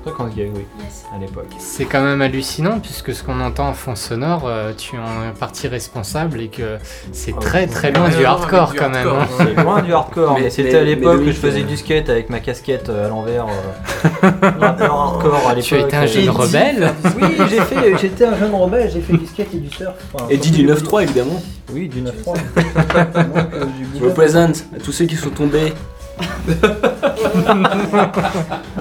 Fréquence 0.04 0.32
euh, 0.38 0.48
oui, 0.56 0.66
Yes. 0.82 1.04
à 1.14 1.20
l'époque. 1.20 1.50
C'est 1.58 1.84
quand 1.84 2.02
même 2.02 2.22
hallucinant 2.22 2.80
puisque 2.80 3.14
ce 3.14 3.22
qu'on 3.22 3.40
entend 3.42 3.68
en 3.68 3.74
fond 3.74 3.96
sonore, 3.96 4.44
euh, 4.48 4.72
tu 4.78 4.96
en 4.98 5.28
es 5.30 5.34
partie 5.38 5.68
responsable 5.68 6.40
et 6.40 6.48
que 6.48 6.78
c'est 7.12 7.34
Ah 7.36 7.42
très 7.42 7.68
très 7.68 7.92
loin 7.92 8.06
Rien 8.06 8.18
du 8.18 8.26
hardcore 8.26 8.76
quand 8.76 8.90
même. 8.90 9.08
hein. 9.08 9.28
C'est 9.38 9.62
loin 9.62 9.82
du 9.82 9.92
hardcore, 9.94 10.36
mais, 10.36 10.44
Mais- 10.44 10.50
c'était 10.50 10.78
à 10.78 10.84
l'époque 10.84 11.20
que 11.26 11.32
je 11.32 11.38
faisais 11.38 11.60
Loïc, 11.60 11.68
du 11.68 11.78
skate 11.78 12.10
avec 12.10 12.30
ma 12.30 12.40
casquette 12.40 12.88
euh, 12.88 13.08
à 13.08 13.10
l'envers. 13.10 13.46
euh, 13.48 14.32
hardcore 14.62 15.48
à 15.50 15.54
l'époque. 15.56 15.64
Tu 15.68 15.76
as 15.76 15.80
été 15.80 15.96
un 15.98 16.06
jeune 16.06 16.24
Et- 16.26 16.30
rebelle 16.30 16.94
Oui, 17.22 17.28
j'ai 17.50 17.60
fait, 17.62 17.98
j'étais 18.00 18.26
un 18.26 18.38
jeune 18.38 18.56
rebelle, 18.56 18.90
j'ai 18.92 19.02
fait 19.02 19.18
du 19.18 19.26
skate 19.28 19.54
et 19.54 19.58
du 19.58 19.70
surf. 19.70 19.94
Enfin, 20.14 20.26
Et 20.30 20.38
dit 20.38 20.52
du 20.52 20.66
9-3 20.66 21.04
évidemment. 21.04 21.42
Oui, 21.74 21.90
du 21.90 22.02
9-3. 22.02 22.10
Donc, 22.26 22.38
euh, 22.96 23.66
j'ai 23.78 23.86
bougé. 23.86 24.06
Represent 24.06 24.54
à 24.76 24.80
tous 24.82 24.94
ceux 24.94 25.06
qui 25.06 25.16
sont 25.18 25.30
tombés. 25.30 25.74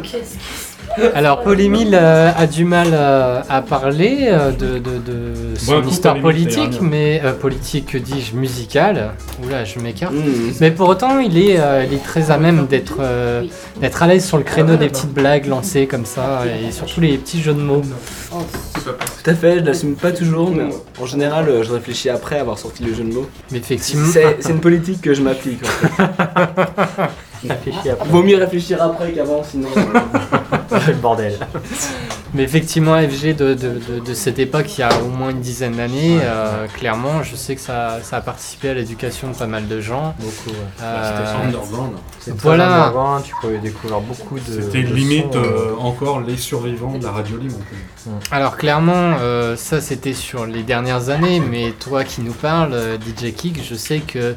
Qu'est-ce 0.02 0.38
qui 0.38 0.67
Alors 1.14 1.42
Paul-Émile 1.42 1.94
euh, 1.94 2.30
a 2.36 2.46
du 2.46 2.64
mal 2.64 2.88
euh, 2.92 3.40
à 3.48 3.62
parler 3.62 4.28
euh, 4.30 4.50
de, 4.50 4.78
de, 4.78 4.98
de 4.98 5.32
son 5.56 5.80
coup, 5.82 5.88
histoire 5.88 6.18
Paul-Émile, 6.20 6.50
ça 6.52 6.58
ira 6.60 6.66
politique, 6.66 6.82
mais 6.82 7.20
euh, 7.24 7.32
politique, 7.32 7.86
que 7.92 7.98
dis-je, 7.98 8.34
musicale. 8.36 9.10
Oula, 9.44 9.64
je 9.64 9.78
m'écarte. 9.78 10.12
Mmh. 10.12 10.52
Mais 10.60 10.70
pour 10.70 10.88
autant, 10.88 11.18
il 11.20 11.38
est, 11.38 11.58
euh, 11.60 11.84
il 11.86 11.94
est 11.94 12.02
très 12.02 12.30
à 12.30 12.38
même 12.38 12.66
d'être 12.66 12.96
euh, 13.00 13.44
d'être 13.80 14.02
à 14.02 14.06
l'aise 14.06 14.26
sur 14.26 14.38
le 14.38 14.42
créneau 14.44 14.76
des 14.76 14.88
petites 14.88 15.12
blagues 15.12 15.46
lancées 15.46 15.86
comme 15.86 16.04
ça, 16.06 16.42
et 16.46 16.72
surtout 16.72 17.00
les 17.00 17.16
petits 17.18 17.40
jeux 17.42 17.54
de 17.54 17.60
mots. 17.60 17.82
Tout 18.84 19.30
à 19.30 19.34
fait, 19.34 19.58
je 19.60 19.64
l'assume 19.64 19.94
pas 19.94 20.12
toujours, 20.12 20.50
mais 20.50 20.64
en 21.00 21.06
général, 21.06 21.48
euh, 21.48 21.62
je 21.62 21.72
réfléchis 21.72 22.08
après 22.10 22.38
avoir 22.38 22.58
sorti 22.58 22.82
le 22.82 22.94
jeu 22.94 23.04
de 23.04 23.12
mots. 23.12 23.28
Mais 23.50 23.58
effectivement, 23.58 24.06
C'est 24.12 24.38
c'est 24.40 24.50
une 24.52 24.60
politique 24.60 25.00
que 25.02 25.14
je 25.14 25.22
m'applique. 25.22 25.60
en 25.62 25.66
fait. 25.66 26.02
Réfléchis 27.48 27.90
après. 27.90 28.08
Vaut 28.08 28.22
mieux 28.22 28.36
réfléchir 28.36 28.82
après 28.82 29.12
qu'avant, 29.12 29.42
sinon. 29.44 29.68
euh, 29.76 30.78
le 30.88 30.94
bordel. 30.94 31.38
mais 32.34 32.42
effectivement, 32.42 32.96
FG 33.00 33.34
de, 33.36 33.54
de, 33.54 33.54
de, 33.54 34.00
de 34.04 34.14
cette 34.14 34.38
époque, 34.38 34.76
il 34.76 34.80
y 34.80 34.84
a 34.84 34.90
au 35.02 35.08
moins 35.08 35.30
une 35.30 35.40
dizaine 35.40 35.76
d'années, 35.76 36.18
euh, 36.22 36.66
clairement, 36.66 37.22
je 37.22 37.36
sais 37.36 37.54
que 37.54 37.60
ça, 37.60 37.98
ça 38.02 38.16
a 38.16 38.20
participé 38.20 38.70
à 38.70 38.74
l'éducation 38.74 39.28
de 39.30 39.34
pas 39.34 39.46
mal 39.46 39.68
de 39.68 39.80
gens. 39.80 40.14
Beaucoup, 40.18 40.50
ouais. 40.50 40.56
Euh, 40.82 41.16
C'était 41.26 41.46
underground. 41.46 41.92
C'est 42.20 42.36
très 42.36 42.48
Voilà. 42.48 42.84
underground, 42.84 43.24
tu 43.24 43.34
pouvais 43.40 43.58
découvrir 43.58 44.00
beaucoup 44.00 44.38
de. 44.38 44.60
C'était 44.62 44.82
limite 44.82 45.32
sons, 45.32 45.38
euh, 45.42 45.74
encore 45.80 46.20
les 46.20 46.36
survivants 46.36 46.98
de 46.98 47.04
la 47.04 47.12
radio 47.12 47.36
libre. 47.38 47.56
fait. 47.70 48.10
Alors 48.34 48.56
clairement, 48.56 49.16
euh, 49.20 49.56
ça 49.56 49.80
c'était 49.80 50.12
sur 50.14 50.46
les 50.46 50.62
dernières 50.62 51.08
années, 51.10 51.40
mais 51.40 51.72
toi 51.72 52.04
qui 52.04 52.20
nous 52.22 52.32
parles, 52.32 52.74
DJ 53.00 53.32
Kick, 53.34 53.60
je 53.68 53.74
sais 53.74 54.00
que 54.00 54.34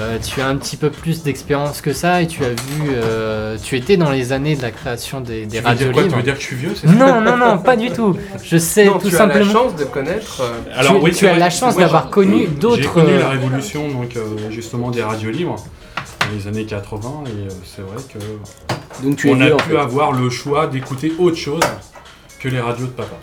euh, 0.00 0.18
tu 0.22 0.40
as 0.40 0.46
un 0.46 0.56
petit 0.56 0.76
peu 0.76 0.90
plus 0.90 1.22
d'expérience 1.22 1.80
que 1.80 1.92
ça 1.92 2.22
et 2.22 2.26
tu 2.32 2.44
as 2.44 2.48
vu, 2.50 2.90
euh, 2.94 3.56
tu 3.62 3.76
étais 3.76 3.96
dans 3.96 4.10
les 4.10 4.32
années 4.32 4.56
de 4.56 4.62
la 4.62 4.70
création 4.70 5.20
des, 5.20 5.46
des 5.46 5.58
Tu 5.58 5.64
radios 5.64 5.84
dire 5.86 5.92
quoi 5.92 6.02
Tu 6.02 6.08
libres. 6.08 6.16
veux 6.16 6.22
dire 6.22 6.34
que 6.34 6.40
je 6.40 6.46
suis 6.46 6.56
vieux 6.56 6.72
Non, 6.84 7.20
non, 7.20 7.36
non, 7.36 7.58
pas 7.58 7.76
du 7.76 7.90
tout. 7.90 8.16
Je 8.42 8.56
sais 8.56 8.86
Non, 8.86 8.98
tout 8.98 9.08
tu 9.08 9.16
as 9.16 9.26
la 9.26 9.34
simplement. 9.34 9.52
chance 9.52 9.76
de 9.76 9.84
connaître. 9.84 10.40
euh, 10.40 10.52
Alors, 10.74 10.94
tu 10.96 11.00
oui, 11.04 11.12
tu 11.12 11.26
as 11.26 11.30
vrai. 11.32 11.38
la 11.40 11.50
chance 11.50 11.76
d'avoir 11.76 12.04
j'ai- 12.06 12.10
connu 12.10 12.38
J'ai 12.40 12.46
d'autres. 12.48 12.92
connu 12.92 13.12
la 13.18 13.26
euh, 13.26 13.28
révolution 13.30 13.88
donc, 13.88 14.16
euh, 14.16 14.20
justement 14.50 14.90
des 14.90 15.02
radios 15.02 15.30
libres 15.30 15.56
dans 16.20 16.36
les 16.36 16.46
années 16.48 16.64
80 16.64 17.24
et 17.26 17.28
euh, 17.30 17.54
c'est 17.64 17.82
vrai 17.82 17.96
que 18.12 19.02
Donc 19.04 19.16
tu 19.16 19.28
on 19.30 19.40
a 19.40 19.44
vieux 19.44 19.54
en 19.54 19.56
pu 19.58 19.70
fait. 19.72 19.76
avoir 19.76 20.12
le 20.12 20.30
choix 20.30 20.66
d'écouter 20.66 21.12
autre 21.18 21.36
chose 21.36 21.60
que 22.40 22.48
les 22.48 22.60
radios 22.60 22.86
de 22.86 22.90
papa. 22.92 23.16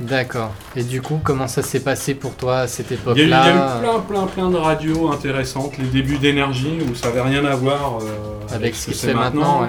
D'accord. 0.00 0.50
Et 0.74 0.82
du 0.82 1.00
coup, 1.00 1.20
comment 1.22 1.46
ça 1.46 1.62
s'est 1.62 1.78
passé 1.80 2.14
pour 2.14 2.34
toi 2.34 2.60
à 2.60 2.66
cette 2.66 2.90
eu, 2.90 2.94
il 3.14 3.28
y 3.28 3.32
a 3.32 3.36
époque-là 3.36 3.76
eu 3.78 3.80
plein, 3.82 3.98
plein, 4.00 4.26
plein 4.26 4.50
de 4.50 4.56
radios 4.56 5.12
intéressantes. 5.12 5.78
Les 5.78 5.84
débuts 5.86 6.18
d'énergie 6.18 6.78
où 6.90 6.94
ça 6.94 7.08
n'avait 7.08 7.20
rien 7.20 7.44
à 7.44 7.54
voir 7.54 7.98
euh, 8.00 8.04
avec 8.50 8.74
ce 8.74 8.86
qui 8.86 8.94
se 8.94 9.00
c'est 9.00 9.06
fait 9.08 9.14
maintenant 9.14 9.62
ouais. 9.62 9.68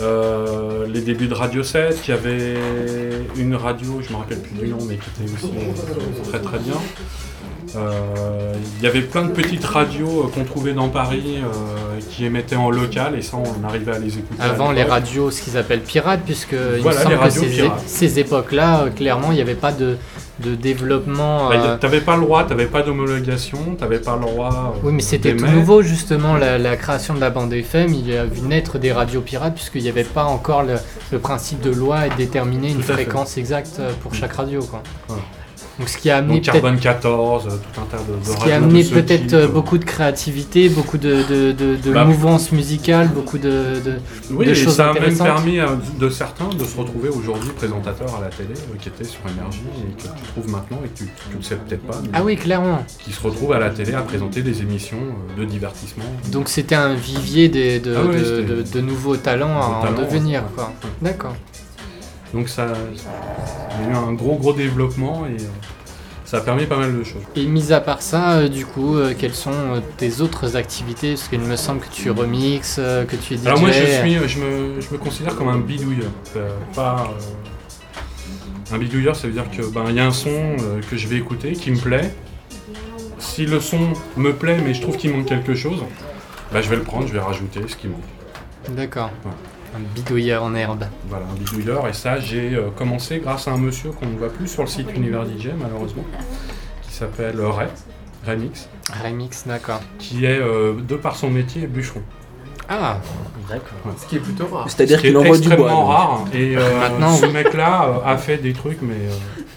Euh, 0.00 0.86
les 0.86 1.00
débuts 1.00 1.26
de 1.26 1.34
Radio 1.34 1.62
7, 1.62 2.00
qui 2.00 2.12
avait 2.12 2.54
une 3.36 3.54
radio, 3.54 4.00
je 4.00 4.12
me 4.12 4.18
rappelle 4.18 4.38
plus 4.38 4.54
du 4.56 4.68
nom, 4.68 4.78
mais 4.88 4.96
qui 4.96 5.10
était 5.22 5.32
aussi 5.34 5.52
euh, 5.52 6.30
très 6.30 6.40
très 6.40 6.58
bien. 6.58 6.74
Euh, 7.76 8.54
Il 8.78 8.84
y 8.84 8.86
avait 8.86 9.02
plein 9.02 9.22
de 9.24 9.30
petites 9.32 9.64
radios 9.64 10.24
euh, 10.24 10.28
qu'on 10.32 10.44
trouvait 10.44 10.72
dans 10.72 10.88
Paris 10.88 11.38
euh, 11.38 12.00
qui 12.10 12.24
émettaient 12.24 12.56
en 12.56 12.70
local 12.70 13.14
et 13.16 13.22
ça 13.22 13.36
on 13.36 13.64
arrivait 13.66 13.92
à 13.92 13.98
les 13.98 14.18
écouter. 14.18 14.40
Avant 14.40 14.72
les 14.72 14.82
radios, 14.82 15.30
ce 15.30 15.42
qu'ils 15.42 15.56
appellent 15.56 15.82
pirates, 15.82 16.22
puisque 16.24 16.52
il 16.52 16.80
Voilà, 16.82 16.98
me 17.00 17.04
semble 17.04 17.24
que 17.24 17.30
ces, 17.30 17.70
ces 17.86 18.18
époques-là, 18.18 18.82
euh, 18.82 18.90
clairement, 18.90 19.30
il 19.30 19.36
n'y 19.36 19.40
avait 19.40 19.54
pas 19.54 19.72
de, 19.72 19.98
de 20.40 20.54
développement. 20.54 21.48
Bah, 21.50 21.54
euh, 21.56 21.76
T'avais 21.78 22.00
pas 22.00 22.16
le 22.16 22.22
droit, 22.22 22.44
t'avais 22.44 22.66
pas 22.66 22.82
d'homologation, 22.82 23.76
t'avais 23.78 23.98
pas 24.00 24.16
le 24.16 24.22
droit. 24.22 24.74
euh, 24.76 24.80
Oui, 24.82 24.92
mais 24.92 25.02
c'était 25.02 25.36
tout 25.36 25.46
nouveau 25.46 25.82
justement 25.82 26.36
la, 26.36 26.58
la 26.58 26.76
création 26.76 27.14
de 27.14 27.20
la 27.20 27.30
bande 27.30 27.52
FM. 27.52 27.92
Il 27.94 28.08
y 28.08 28.16
a 28.16 28.24
vu 28.24 28.40
naître 28.42 28.78
des 28.78 28.92
radios 28.92 29.20
pirates 29.20 29.54
puisqu'il 29.54 29.82
n'y 29.82 29.88
avait 29.88 30.04
pas 30.04 30.24
encore 30.24 30.62
le, 30.62 30.74
le 31.12 31.18
principe 31.18 31.60
de 31.60 31.70
loi 31.70 32.06
et 32.06 32.10
de 32.10 32.14
déterminer 32.16 32.70
une 32.70 32.82
fait. 32.82 32.92
fréquence 32.94 33.36
exacte 33.38 33.76
euh, 33.80 33.92
pour 34.02 34.14
chaque 34.14 34.32
radio. 34.32 34.60
Quoi. 34.62 34.82
Donc 35.80 35.88
ce 35.88 35.96
qui 35.96 36.10
a 36.10 36.18
amené 36.18 36.34
Donc 36.34 36.44
Carbone 36.44 36.78
14, 36.78 37.46
euh, 37.46 37.50
tout 37.50 37.80
un 37.80 37.84
tas 37.86 37.96
de, 37.96 38.12
de 38.18 38.24
ce 38.38 38.44
qui 38.44 38.52
a 38.52 38.56
amené 38.56 38.84
peut-être 38.84 39.32
euh, 39.32 39.44
euh. 39.46 39.48
beaucoup 39.48 39.78
de 39.78 39.84
créativité, 39.86 40.68
beaucoup 40.68 40.98
de, 40.98 41.22
de, 41.26 41.52
de, 41.52 41.76
de 41.76 41.92
Bah, 41.92 42.04
mouvance 42.04 42.52
musicale, 42.52 43.08
beaucoup 43.08 43.38
de, 43.38 43.80
Oui, 44.30 44.46
et 44.46 44.54
choses 44.54 44.74
ça 44.76 44.90
a 44.90 44.92
même 44.92 45.16
permis 45.16 45.58
à 45.58 45.68
de 45.98 46.08
certains 46.10 46.50
de 46.50 46.64
se 46.64 46.76
retrouver 46.76 47.08
aujourd'hui 47.08 47.48
présentateurs 47.56 48.14
à 48.14 48.20
la 48.20 48.28
télé 48.28 48.50
euh, 48.52 48.76
qui 48.78 48.88
étaient 48.90 49.04
sur 49.04 49.20
énergie 49.34 49.62
et 49.88 49.96
que 49.96 50.02
tu 50.02 50.22
trouves 50.32 50.50
maintenant 50.50 50.78
et 50.84 50.88
que 50.88 50.98
tu 50.98 51.36
ne 51.36 51.42
sais 51.42 51.56
peut-être 51.56 51.82
pas, 51.86 51.98
mais 52.02 52.10
Ah 52.12 52.22
oui, 52.22 52.36
clairement. 52.36 52.84
qui 53.02 53.12
se 53.12 53.22
retrouvent 53.22 53.52
à 53.54 53.58
la 53.58 53.70
télé 53.70 53.94
à 53.94 54.02
présenter 54.02 54.42
des 54.42 54.60
émissions 54.60 54.98
de 55.38 55.44
divertissement. 55.46 56.04
Donc 56.30 56.50
c'était 56.50 56.74
un 56.74 56.92
vivier 56.92 57.48
des- 57.48 57.80
de, 57.80 57.94
Ah 57.96 58.02
de, 58.06 58.62
de- 58.70 58.80
nouveaux 58.82 59.16
talents 59.16 59.62
à 59.62 59.64
en 59.66 59.82
talents, 59.82 60.02
devenir. 60.02 60.42
ouais. 60.58 60.64
D'accord. 61.00 61.34
Donc 62.32 62.48
ça, 62.48 62.66
il 63.80 63.84
y 63.84 63.88
a 63.88 63.92
eu 63.92 63.94
un 63.96 64.12
gros 64.12 64.36
gros 64.36 64.52
développement 64.52 65.26
et 65.26 65.42
euh, 65.42 65.48
ça 66.30 66.36
a 66.36 66.40
permis 66.42 66.66
pas 66.66 66.76
mal 66.76 66.96
de 66.96 67.02
choses. 67.02 67.22
Et 67.34 67.44
mis 67.44 67.72
à 67.72 67.80
part 67.80 68.02
ça, 68.02 68.34
euh, 68.34 68.48
du 68.48 68.64
coup, 68.64 68.96
euh, 68.96 69.14
quelles 69.18 69.34
sont 69.34 69.50
euh, 69.50 69.80
tes 69.96 70.20
autres 70.20 70.54
activités? 70.54 71.14
Parce 71.14 71.26
qu'il 71.26 71.40
me 71.40 71.56
semble 71.56 71.80
que 71.80 71.92
tu 71.92 72.08
remixes, 72.12 72.76
que 72.76 73.16
tu 73.16 73.34
es 73.34 73.36
DJ. 73.36 73.46
Alors 73.46 73.58
moi 73.58 73.72
je 73.72 73.84
suis, 73.84 74.14
je 74.28 74.38
me, 74.38 74.80
je 74.80 74.92
me 74.92 74.98
considère 74.98 75.34
comme 75.34 75.48
un 75.48 75.58
bidouilleur, 75.58 76.10
pas 76.72 77.12
un 78.72 78.78
bidouilleur, 78.78 79.16
ça 79.16 79.26
veut 79.26 79.32
dire 79.32 79.50
que 79.50 79.62
ben 79.62 79.86
il 79.88 79.96
y 79.96 80.00
a 80.00 80.06
un 80.06 80.12
son 80.12 80.54
que 80.88 80.96
je 80.96 81.08
vais 81.08 81.16
écouter 81.16 81.52
qui 81.52 81.72
me 81.72 81.78
plaît. 81.78 82.14
Si 83.18 83.44
le 83.44 83.58
son 83.58 83.92
me 84.16 84.32
plaît 84.32 84.58
mais 84.64 84.72
je 84.72 84.82
trouve 84.82 84.96
qu'il 84.96 85.12
manque 85.12 85.26
quelque 85.26 85.56
chose, 85.56 85.82
bah, 86.52 86.62
je 86.62 86.68
vais 86.68 86.76
le 86.76 86.82
prendre, 86.82 87.08
je 87.08 87.12
vais 87.12 87.18
rajouter 87.18 87.60
ce 87.66 87.74
qui 87.74 87.88
manque. 87.88 88.00
D'accord. 88.68 89.10
Ouais. 89.24 89.32
Un 89.74 89.80
bidouilleur 89.94 90.42
en 90.42 90.54
herbe. 90.54 90.84
Voilà, 91.08 91.24
un 91.30 91.34
bidouilleur. 91.38 91.86
Et 91.88 91.92
ça, 91.92 92.18
j'ai 92.18 92.54
euh, 92.54 92.70
commencé 92.76 93.18
grâce 93.20 93.46
à 93.48 93.52
un 93.52 93.58
monsieur 93.58 93.90
qu'on 93.90 94.06
ne 94.06 94.18
voit 94.18 94.30
plus 94.30 94.48
sur 94.48 94.62
le 94.62 94.68
site 94.68 94.88
Univers 94.96 95.24
DJ, 95.26 95.50
malheureusement, 95.60 96.04
qui 96.82 96.92
s'appelle 96.92 97.38
euh, 97.38 97.50
Ray, 97.50 97.68
Remix, 98.26 98.68
Remix, 99.04 99.46
d'accord. 99.46 99.80
qui 99.98 100.24
est, 100.24 100.40
euh, 100.40 100.74
de 100.80 100.96
par 100.96 101.14
son 101.16 101.30
métier, 101.30 101.66
bûcheron. 101.66 102.02
Ah, 102.72 102.98
D'accord. 103.48 103.94
Ce 103.98 104.06
qui 104.06 104.16
est 104.16 104.20
plutôt 104.20 104.46
rare. 104.46 104.70
C'est-à-dire 104.70 104.98
Ce 104.98 105.02
qui 105.02 105.08
qu'il 105.08 105.16
est 105.16 105.18
envoie 105.18 105.38
du 105.38 105.48
bois. 105.48 105.56
extrêmement 105.56 105.86
rare. 105.86 106.24
Et 106.32 106.56
euh, 106.56 106.78
Maintenant, 106.78 107.16
ce 107.16 107.26
mec-là 107.26 107.84
euh, 107.88 108.08
a 108.12 108.16
fait 108.16 108.36
des 108.36 108.52
trucs 108.52 108.78
mais 108.80 108.94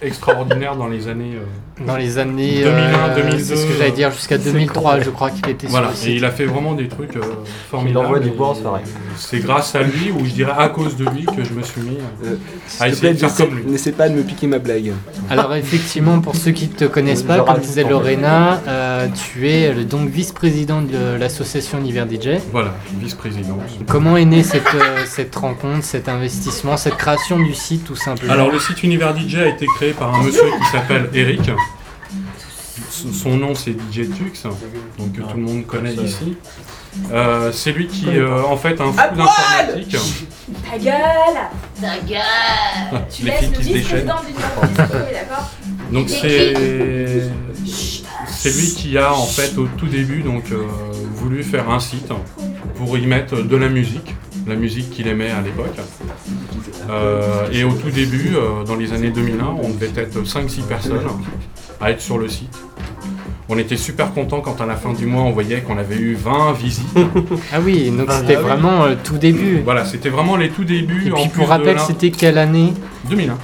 euh, 0.04 0.08
extraordinaires 0.08 0.76
dans 0.76 0.88
les 0.88 1.08
années. 1.08 1.34
euh, 1.36 1.86
dans 1.88 1.98
les 1.98 2.20
années 2.20 2.62
2001, 2.64 3.16
2002, 3.16 3.44
c'est 3.44 3.56
ce 3.56 3.66
que 3.66 3.74
j'allais 3.80 3.92
dire 3.92 4.12
jusqu'à 4.12 4.38
c'est 4.38 4.52
2003, 4.52 4.98
con. 4.98 5.02
je 5.04 5.10
crois 5.10 5.32
qu'il 5.32 5.50
était 5.50 5.66
voilà. 5.68 5.92
sur 5.96 6.08
Et 6.08 6.16
il 6.16 6.24
a 6.26 6.30
fait 6.30 6.46
vraiment 6.46 6.74
des 6.74 6.88
trucs 6.88 7.16
euh, 7.16 7.22
Il 7.44 7.70
formidables. 7.72 8.06
envoie 8.06 8.20
du 8.20 8.30
bois 8.30 8.50
en 8.50 8.54
soirée. 8.56 8.82
C'est 9.18 9.40
grâce 9.40 9.74
à 9.76 9.82
lui 9.82 10.12
ou 10.12 10.24
je 10.24 10.32
dirais 10.32 10.54
à 10.56 10.70
cause 10.70 10.96
de 10.98 11.06
lui 11.10 11.26
que 11.26 11.44
je 11.44 11.52
me 11.54 11.64
suis 11.64 11.82
mis. 11.82 11.98
euh, 12.24 12.26
Euh, 12.34 12.36
à 12.80 12.90
essayer 12.90 13.02
plaît, 13.02 13.14
de 13.14 13.18
faire 13.28 13.36
comme 13.48 13.58
lui. 13.58 13.66
n'essaie 13.72 13.92
pas 13.92 14.08
de 14.08 14.14
me 14.14 14.22
piquer 14.22 14.46
ma 14.48 14.60
blague. 14.60 14.92
Alors 15.32 15.54
effectivement, 15.56 16.20
pour 16.20 16.36
ceux 16.36 16.52
qui 16.52 16.68
ne 16.68 16.74
te 16.74 16.86
connaissent 16.86 17.24
pas, 17.24 17.40
comme 17.40 17.58
disait. 17.60 17.84
Lorena, 17.84 18.62
euh, 18.68 19.08
tu 19.32 19.50
es 19.50 19.74
le 19.74 19.84
donc 19.84 20.10
vice-président 20.10 20.82
de 20.84 21.18
l'association 21.20 21.80
Univers 21.80 22.06
DJ. 22.08 22.40
Voilà, 22.52 22.74
vice-président. 23.00 23.58
Comment 23.88 24.16
est 24.18 24.26
née 24.26 24.44
cette, 24.44 24.62
euh, 24.76 25.04
cette 25.08 25.36
rencontre, 25.36 25.84
cet 25.84 26.08
investissement, 26.08 26.78
cette 26.78 26.98
création 26.98 27.40
du 27.40 27.54
site 27.56 27.84
tout 27.86 27.96
simplement? 27.96 28.32
Alors 28.32 28.52
le 28.52 28.60
site 28.60 28.84
Univers 28.84 29.16
DJ 29.18 29.36
a 29.38 29.48
été 29.48 29.66
créé 29.76 29.93
par 29.98 30.16
un 30.16 30.24
monsieur 30.24 30.44
qui 30.44 30.72
s'appelle 30.72 31.10
Eric. 31.14 31.52
Son 32.90 33.36
nom 33.36 33.56
c'est 33.56 33.72
DJ 33.72 34.10
Tux, 34.16 34.44
donc 34.98 35.14
que 35.14 35.22
tout 35.22 35.36
le 35.38 35.42
monde 35.44 35.66
connaît 35.66 35.94
ici. 35.94 36.38
Euh, 37.12 37.52
c'est 37.52 37.72
lui 37.72 37.88
qui 37.88 38.08
euh, 38.08 38.44
en 38.44 38.56
fait 38.56 38.80
un 38.80 38.92
fou 38.92 39.16
d'informatique. 39.16 39.98
Ta 40.70 40.78
gueule 40.78 40.94
Ta 41.82 41.98
gueule 42.08 43.02
Tu 43.10 43.24
Les 43.24 43.32
laisses 43.32 43.42
le 43.50 43.58
qui 43.58 43.64
se 43.64 43.70
déchaînent. 43.74 44.12
vice-président 44.28 45.06
d'accord 45.12 45.52
Donc 45.92 46.10
c'est 46.10 47.24
c'est 48.28 48.52
lui 48.56 48.74
qui 48.76 48.98
a 48.98 49.14
en 49.14 49.26
fait 49.26 49.58
au 49.58 49.68
tout 49.78 49.88
début 49.88 50.22
donc 50.22 50.52
euh, 50.52 50.68
voulu 51.16 51.44
faire 51.44 51.70
un 51.70 51.80
site 51.80 52.12
pour 52.76 52.98
y 52.98 53.06
mettre 53.08 53.42
de 53.42 53.56
la 53.56 53.70
musique, 53.70 54.16
la 54.48 54.56
musique 54.56 54.90
qu'il 54.90 55.08
aimait 55.08 55.32
à 55.32 55.42
l'époque. 55.42 55.76
Euh, 56.90 57.48
et 57.52 57.64
au 57.64 57.72
tout 57.74 57.90
début, 57.90 58.32
euh, 58.36 58.64
dans 58.66 58.76
les 58.76 58.94
années 58.94 59.12
2001, 59.12 59.46
on 59.64 59.70
devait 59.70 59.92
être 60.02 60.24
5-6 60.26 60.64
personnes 60.64 61.00
à 61.80 61.92
être 61.92 62.02
sur 62.02 62.18
le 62.18 62.28
site. 62.28 62.56
On 63.50 63.58
était 63.58 63.78
super 63.78 64.14
content 64.14 64.42
quand 64.42 64.62
à 64.62 64.66
la 64.66 64.76
fin 64.76 64.94
du 64.94 65.06
mois 65.06 65.24
on 65.24 65.32
voyait 65.32 65.62
qu'on 65.62 65.78
avait 65.78 65.98
eu 65.98 66.16
20 66.16 66.54
visites. 66.54 66.88
Ah 67.54 67.60
oui, 67.62 67.92
donc 67.92 68.08
Ah, 68.10 68.20
c'était 68.20 68.36
ah 68.38 68.42
vraiment 68.42 68.86
le 68.86 68.96
tout 68.96 69.18
début. 69.18 69.62
voilà, 69.64 69.86
c'était 69.86 70.10
vraiment 70.10 70.38
les 70.38 70.50
tout 70.50 70.64
débuts. 70.64 71.08
Et 71.08 71.12
en 71.12 71.16
puis 71.16 71.28
plus 71.30 71.40
pour 71.40 71.50
rappel, 71.50 71.78
c'était 71.80 72.10
quelle 72.12 72.38
année? 72.38 72.74
2001. 73.10 73.38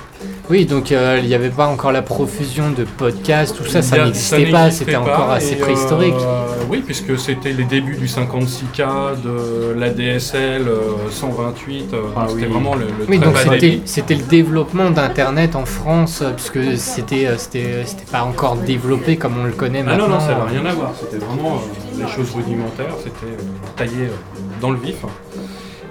Oui, 0.49 0.65
donc 0.65 0.91
euh, 0.91 1.19
il 1.21 1.27
n'y 1.27 1.35
avait 1.35 1.51
pas 1.51 1.67
encore 1.67 1.91
la 1.91 2.01
profusion 2.01 2.71
de 2.71 2.83
podcasts, 2.83 3.55
tout 3.55 3.65
ça, 3.65 3.83
ça 3.83 4.03
n'existait 4.03 4.47
pas, 4.47 4.71
c'était 4.71 4.95
encore 4.95 5.29
assez 5.29 5.53
et, 5.53 5.57
préhistorique. 5.57 6.15
euh, 6.17 6.45
oui, 6.71 6.81
puisque 6.83 7.19
c'était 7.19 7.51
les 7.53 7.65
débuts 7.65 7.95
du 7.97 8.07
56K, 8.07 9.21
de 9.23 9.73
la 9.79 9.89
DSL 9.91 10.67
euh, 10.67 10.81
128, 11.11 11.93
euh, 11.93 12.01
Ah 12.17 12.25
c'était 12.29 12.45
oui. 12.47 12.51
vraiment 12.51 12.73
le, 12.73 12.85
le 12.85 12.91
Oui, 13.07 13.19
très 13.19 13.27
donc 13.27 13.81
c'était 13.85 14.15
le 14.15 14.23
développement 14.23 14.89
d'Internet 14.89 15.55
en 15.55 15.65
France, 15.65 16.23
puisque 16.35 16.77
c'était 16.77 17.27
c'était 17.37 17.83
c'était 17.85 18.11
pas 18.11 18.23
encore 18.23 18.55
développé 18.55 19.17
comme 19.17 19.33
on 19.39 19.45
le 19.45 19.51
connaît 19.51 19.81
Ah 19.81 19.89
maintenant. 19.91 20.07
non, 20.07 20.15
non, 20.15 20.19
ça 20.19 20.29
n'a 20.35 20.45
rien 20.45 20.65
à 20.65 20.73
voir. 20.73 20.93
C'était 20.99 21.23
vraiment 21.23 21.57
euh, 21.57 22.03
les 22.03 22.07
choses 22.11 22.31
rudimentaires, 22.35 22.95
c'était 23.03 23.33
euh, 23.33 23.37
taillé 23.75 24.05
euh, 24.05 24.59
dans 24.61 24.71
le 24.71 24.79
vif. 24.79 24.95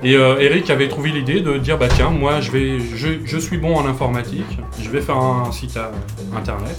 Et 0.02 0.14
euh, 0.14 0.38
Eric 0.38 0.70
avait 0.70 0.88
trouvé 0.88 1.10
l'idée 1.10 1.40
de 1.40 1.58
dire 1.58 1.76
bah 1.76 1.88
tiens, 1.88 2.10
moi 2.10 2.40
je 2.40 2.52
vais, 2.52 2.78
je, 2.78 3.08
je 3.24 3.38
suis 3.38 3.58
bon 3.58 3.74
en 3.74 3.86
informatique, 3.86 4.58
je 4.80 4.88
vais 4.90 5.00
faire 5.00 5.16
un 5.16 5.50
site 5.50 5.76
à, 5.76 5.90
internet, 6.36 6.78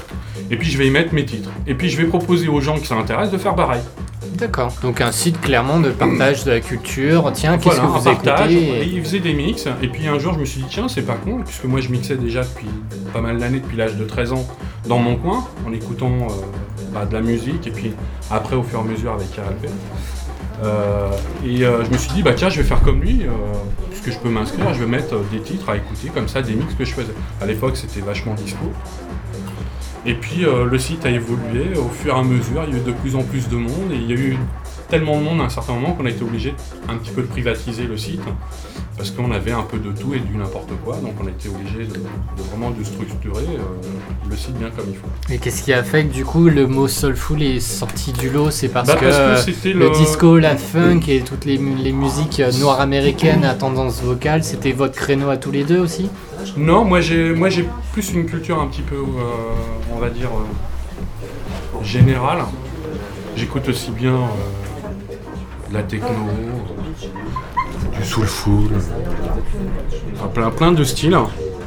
et 0.49 0.55
puis 0.55 0.69
je 0.69 0.77
vais 0.77 0.87
y 0.87 0.91
mettre 0.91 1.13
mes 1.13 1.25
titres. 1.25 1.49
Et 1.67 1.73
puis 1.73 1.89
je 1.89 1.97
vais 1.97 2.05
proposer 2.05 2.47
aux 2.47 2.61
gens 2.61 2.77
qui 2.77 2.85
ça 2.85 2.95
intéresse 2.95 3.29
de 3.29 3.37
faire 3.37 3.55
pareil. 3.55 3.81
D'accord. 4.39 4.71
Donc 4.81 5.01
un 5.01 5.11
site 5.11 5.41
clairement 5.41 5.81
de 5.81 5.89
partage 5.89 6.45
de 6.45 6.51
la 6.51 6.61
culture. 6.61 7.29
Tiens, 7.33 7.57
qu'est-ce 7.57 7.75
Voilà, 7.75 7.81
que 7.81 8.07
un 8.07 8.13
vous 8.13 8.21
partage. 8.21 8.53
Et 8.53 8.85
il 8.85 9.03
faisait 9.03 9.19
des 9.19 9.33
mix. 9.33 9.67
Et 9.81 9.89
puis 9.89 10.07
un 10.07 10.17
jour, 10.17 10.33
je 10.33 10.39
me 10.39 10.45
suis 10.45 10.61
dit, 10.61 10.67
tiens, 10.69 10.87
c'est 10.87 11.01
pas 11.01 11.15
con, 11.15 11.41
puisque 11.45 11.65
moi 11.65 11.81
je 11.81 11.89
mixais 11.89 12.15
déjà 12.15 12.43
depuis 12.43 12.67
pas 13.11 13.19
mal 13.19 13.37
d'années, 13.37 13.59
depuis 13.59 13.75
l'âge 13.75 13.97
de 13.97 14.05
13 14.05 14.31
ans, 14.31 14.47
dans 14.87 14.99
mon 14.99 15.17
coin, 15.17 15.45
en 15.67 15.73
écoutant 15.73 16.11
euh, 16.11 16.33
bah, 16.93 17.05
de 17.05 17.13
la 17.13 17.21
musique, 17.21 17.67
et 17.67 17.71
puis 17.71 17.91
après, 18.31 18.55
au 18.55 18.63
fur 18.63 18.79
et 18.79 18.81
à 18.81 18.85
mesure, 18.85 19.11
avec 19.11 19.27
RLP. 19.27 19.69
Euh, 20.63 21.09
et 21.45 21.63
euh, 21.63 21.85
je 21.85 21.91
me 21.91 21.97
suis 21.97 22.11
dit, 22.11 22.23
bah 22.23 22.33
tiens, 22.33 22.49
je 22.49 22.61
vais 22.61 22.67
faire 22.67 22.81
comme 22.81 23.01
lui, 23.01 23.23
euh, 23.23 23.29
puisque 23.89 24.11
je 24.11 24.19
peux 24.19 24.29
m'inscrire, 24.29 24.73
je 24.73 24.79
vais 24.79 24.89
mettre 24.89 25.15
des 25.31 25.39
titres 25.39 25.69
à 25.69 25.77
écouter, 25.77 26.09
comme 26.13 26.27
ça, 26.27 26.41
des 26.41 26.53
mix 26.53 26.73
que 26.73 26.85
je 26.85 26.93
faisais. 26.93 27.13
À 27.41 27.45
l'époque, 27.45 27.77
c'était 27.77 28.01
vachement 28.01 28.33
disco. 28.33 28.71
Et 30.05 30.13
puis 30.13 30.45
le 30.45 30.79
site 30.79 31.05
a 31.05 31.09
évolué 31.09 31.77
au 31.77 31.89
fur 31.89 32.15
et 32.15 32.17
à 32.17 32.23
mesure, 32.23 32.63
il 32.65 32.73
y 32.73 32.77
a 32.77 32.81
eu 32.81 32.85
de 32.85 32.93
plus 32.93 33.17
en 33.17 33.21
plus 33.21 33.49
de 33.49 33.57
monde 33.57 33.91
et 33.91 33.95
il 33.95 34.09
y 34.09 34.13
a 34.13 34.15
eu 34.15 34.37
tellement 34.89 35.17
de 35.17 35.23
monde 35.23 35.41
à 35.41 35.45
un 35.45 35.49
certain 35.49 35.73
moment 35.73 35.93
qu'on 35.93 36.05
a 36.05 36.09
été 36.09 36.23
obligé 36.23 36.53
un 36.87 36.95
petit 36.97 37.11
peu 37.11 37.21
de 37.21 37.27
privatiser 37.27 37.83
le 37.83 37.97
site 37.97 38.21
parce 38.97 39.11
qu'on 39.11 39.31
avait 39.31 39.53
un 39.53 39.61
peu 39.61 39.77
de 39.77 39.91
tout 39.93 40.13
et 40.13 40.19
du 40.19 40.35
n'importe 40.35 40.71
quoi, 40.83 40.97
donc 40.97 41.13
on 41.23 41.27
a 41.27 41.29
été 41.29 41.47
obligé 41.47 41.85
de, 41.85 41.93
de 41.93 42.43
vraiment 42.51 42.69
de 42.71 42.83
structurer 42.83 43.45
euh, 43.47 44.29
le 44.29 44.35
site 44.35 44.55
bien 44.57 44.69
comme 44.71 44.87
il 44.89 44.97
faut. 44.97 45.07
Et 45.33 45.37
qu'est-ce 45.37 45.63
qui 45.63 45.71
a 45.71 45.83
fait 45.83 46.05
que 46.05 46.11
du 46.13 46.25
coup 46.25 46.49
le 46.49 46.67
mot 46.67 46.89
soulful 46.89 47.41
est 47.41 47.61
sorti 47.61 48.11
du 48.11 48.29
lot? 48.29 48.51
C'est 48.51 48.67
parce, 48.67 48.89
Bah, 48.89 48.95
que, 48.95 49.05
parce 49.05 49.45
que 49.45 49.53
c'était 49.53 49.71
le 49.71 49.85
le- 49.87 49.89
disco, 49.91 50.37
la 50.37 50.57
funk 50.57 50.99
et 51.07 51.21
toutes 51.21 51.45
les, 51.45 51.57
mu- 51.57 51.75
les 51.81 51.93
musiques 51.93 52.41
euh, 52.41 52.51
noires 52.59 52.81
américaines 52.81 53.45
à 53.45 53.53
tendance 53.53 54.01
vocale, 54.01 54.43
c'était 54.43 54.73
votre 54.73 54.95
créneau 54.95 55.29
à 55.29 55.37
tous 55.37 55.51
les 55.51 55.63
deux 55.63 55.79
aussi? 55.79 56.09
Non, 56.57 56.83
moi 56.83 56.99
j'ai 56.99 57.33
moi 57.33 57.49
j'ai 57.49 57.65
plus 57.93 58.11
une 58.11 58.25
culture 58.25 58.59
un 58.59 58.67
petit 58.67 58.81
peu, 58.81 58.95
euh, 58.95 59.03
on 59.95 59.99
va 59.99 60.09
dire 60.09 60.29
euh, 60.29 61.83
générale. 61.83 62.39
J'écoute 63.37 63.69
aussi 63.69 63.91
bien 63.91 64.17
la 65.71 65.83
techno, 65.83 66.07
du 67.97 68.05
soulful, 68.05 68.69
plein 70.33 70.49
plein 70.51 70.71
de 70.71 70.83
styles. 70.83 71.17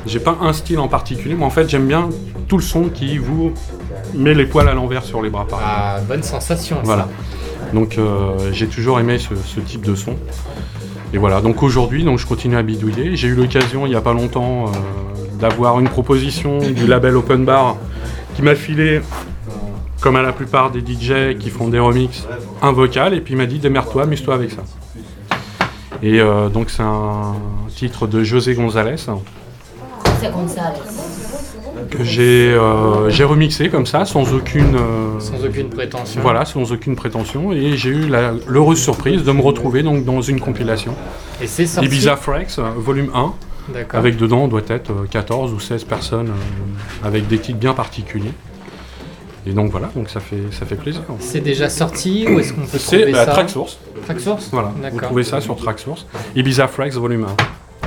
J'ai 0.07 0.21
pas 0.21 0.37
un 0.41 0.53
style 0.53 0.79
en 0.81 0.89
particulier, 0.89 1.35
mais 1.35 1.45
en 1.45 1.51
fait 1.51 1.69
j'aime 1.69 1.87
bien 1.87 2.09
tout 2.49 2.57
le 2.57 2.63
son 2.63 2.89
qui 2.89 3.19
vous 3.19 3.53
met 4.15 4.35
les 4.35 4.47
poils 4.47 4.69
à 4.69 4.75
l'envers 4.75 5.05
sur 5.05 5.23
les 5.23 5.31
bras. 5.31 5.47
Par. 5.47 5.61
Ah, 5.65 6.01
bonne 6.07 6.23
sensation. 6.23 6.77
ça. 6.77 6.83
Voilà. 6.85 7.09
Donc 7.73 7.99
euh, 7.99 8.53
j'ai 8.53 8.67
toujours 8.67 8.99
aimé 8.99 9.19
ce, 9.19 9.35
ce 9.37 9.61
type 9.61 9.85
de 9.85 9.95
son. 9.95 10.17
Et 11.15 11.19
voilà, 11.19 11.41
donc 11.41 11.63
aujourd'hui, 11.63 12.05
donc 12.05 12.19
je 12.19 12.27
continue 12.27 12.57
à 12.57 12.63
bidouiller. 12.63 13.17
J'ai 13.17 13.29
eu 13.29 13.35
l'occasion 13.35 13.87
il 13.87 13.91
n'y 13.91 13.97
a 13.97 14.01
pas 14.01 14.15
longtemps 14.15 14.67
euh, 14.67 14.71
d'avoir 15.39 15.79
une 15.79 15.89
proposition 15.89 16.59
du 16.59 16.87
label 16.87 17.17
Open 17.17 17.45
Bar 17.45 17.77
qui 18.35 18.43
m'a 18.43 18.55
filé, 18.55 19.03
comme 20.03 20.17
à 20.17 20.23
la 20.23 20.33
plupart 20.33 20.71
des 20.71 20.81
DJ 20.81 21.39
qui 21.39 21.51
font 21.51 21.69
des 21.69 21.79
remixes, 21.79 22.27
un 22.61 22.73
vocal 22.73 23.15
et 23.15 23.21
puis 23.21 23.35
il 23.35 23.37
m'a 23.37 23.47
dit 23.47 23.59
démerde-toi, 23.59 24.03
amuse-toi 24.03 24.35
avec 24.35 24.51
ça. 24.51 24.63
Et 26.03 26.21
euh, 26.21 26.49
donc 26.49 26.71
c'est 26.71 26.83
un 26.83 27.35
titre 27.75 28.07
de 28.09 28.25
José 28.25 28.55
González 28.55 28.97
C'est 28.99 30.33
Gonzalez. 30.33 30.79
que 31.91 32.03
j'ai 32.03 32.53
euh, 32.53 33.09
j'ai 33.11 33.23
remixé 33.25 33.69
comme 33.69 33.87
ça, 33.87 34.05
sans 34.05 34.33
aucune... 34.35 34.75
euh, 34.75 35.21
Sans 35.21 35.45
aucune 35.45 35.69
prétention. 35.69 36.21
Voilà, 36.21 36.45
sans 36.45 36.73
aucune 36.73 36.97
prétention. 36.97 37.53
Et 37.53 37.77
j'ai 37.77 37.91
eu 37.91 38.11
l'heureuse 38.49 38.81
surprise 38.81 39.23
de 39.23 39.31
me 39.33 39.41
retrouver 39.43 39.83
donc 39.85 40.05
dans 40.05 40.21
une 40.21 40.41
compilation. 40.41 40.95
Et 41.41 41.47
c'est 41.47 41.67
sorti. 41.67 41.87
Ibiza 41.87 42.17
Freaks, 42.17 42.59
euh, 42.59 42.71
volume 42.77 43.11
1, 43.15 43.33
D'accord. 43.73 44.01
avec 44.01 44.17
dedans 44.17 44.49
doit 44.49 44.63
être 44.69 44.91
euh, 44.91 45.07
14 45.09 45.53
ou 45.53 45.61
16 45.61 45.85
personnes 45.85 46.29
euh, 46.31 47.07
avec 47.07 47.29
des 47.29 47.39
titres 47.39 47.59
bien 47.61 47.75
particuliers. 47.75 48.33
Et 49.47 49.53
donc 49.53 49.71
voilà, 49.73 49.89
donc 49.95 50.09
ça 50.09 50.21
fait, 50.21 50.43
ça 50.53 50.65
fait 50.67 50.77
plaisir. 50.77 51.03
C'est 51.19 51.41
déjà 51.41 51.69
sorti 51.69 52.27
ou 52.29 52.39
est-ce 52.39 52.53
qu'on 52.53 52.61
peut 52.63 52.79
C'est 52.79 52.99
trouver 52.99 53.11
la 53.13 53.25
ça 53.25 53.33
Tracksource. 53.33 53.79
Tracksource 54.05 54.49
Voilà, 54.53 54.73
vous 54.93 55.01
trouvez 55.01 55.25
ça 55.25 55.41
sur 55.41 55.57
Tracksource. 55.57 56.07
Ibiza 56.37 56.69
Freaks, 56.69 56.95
volume 56.95 57.27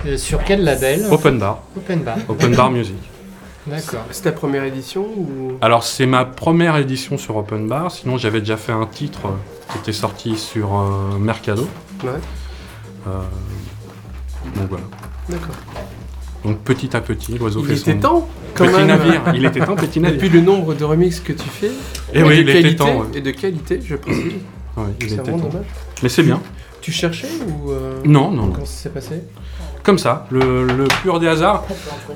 Euh, 0.06 0.18
sur 0.18 0.44
quel 0.44 0.64
label 0.64 1.06
1. 1.06 1.12
Open 1.12 1.40
Bar. 1.40 1.60
Open 1.78 2.00
Bar. 2.04 2.18
Open 2.28 2.56
Bar 2.56 2.72
Music. 2.72 2.96
D'accord. 3.68 4.02
C'est 4.12 4.24
ta 4.24 4.32
première 4.34 4.64
édition 4.66 5.04
ou? 5.06 5.54
Alors 5.62 5.84
c'est 5.84 6.06
ma 6.06 6.26
première 6.26 6.76
édition 6.78 7.18
sur 7.18 7.38
Open 7.38 7.68
Bar, 7.68 7.90
sinon 7.90 8.18
j'avais 8.18 8.40
déjà 8.42 8.58
fait 8.58 8.74
un 8.74 8.86
titre 8.86 9.22
qui 9.72 9.78
était 9.80 9.94
sorti 9.94 10.36
sur 10.38 10.78
euh, 10.78 11.18
Mercado. 11.18 11.68
Ouais. 12.04 12.10
Euh, 13.08 13.22
donc 14.56 14.70
voilà. 14.70 14.84
D'accord. 15.30 15.56
Donc 16.46 16.60
petit 16.60 16.96
à 16.96 17.02
petit, 17.02 17.38
l'oiseau 17.38 17.62
Il 17.62 17.68
fait 17.68 17.74
était 17.74 17.94
son 17.94 17.98
temps 18.00 18.30
quand 18.54 18.66
petit 18.66 18.76
même. 18.78 18.88
navire. 18.88 19.22
Il 19.36 19.46
était 19.46 19.60
temps, 19.60 19.76
petit 19.76 20.00
navire. 20.00 20.18
Depuis 20.22 20.30
le 20.38 20.42
nombre 20.42 20.74
de 20.76 20.84
remixes 20.84 21.20
que 21.20 21.34
tu 21.34 21.50
fais. 21.50 21.72
Et 22.14 22.22
oui, 22.24 22.30
de 22.38 22.42
il 22.42 22.50
était 22.50 22.62
qualité, 22.62 22.76
temps. 22.76 23.00
ouais. 23.00 23.08
Et 23.16 23.22
de 23.22 23.32
qualité, 23.32 23.80
je 23.84 23.96
précise. 23.96 24.34
Ouais, 24.78 24.84
il 25.02 25.08
C'est 25.10 25.16
était 25.16 25.24
vraiment 25.24 25.40
temps. 25.40 25.50
dommage. 25.50 25.66
Mais 26.04 26.10
c'est 26.10 26.24
bien. 26.24 26.40
Tu 26.82 26.92
cherchais 26.92 27.28
ou. 27.48 27.72
euh, 27.72 27.94
Non, 28.06 28.30
non. 28.32 28.48
Comment 28.52 28.66
ça 28.66 28.84
s'est 28.84 28.90
passé? 28.90 29.24
Comme 29.84 29.98
ça, 29.98 30.28
le, 30.32 30.66
le 30.66 30.86
pur 31.02 31.20
des 31.20 31.28
hasards. 31.28 31.64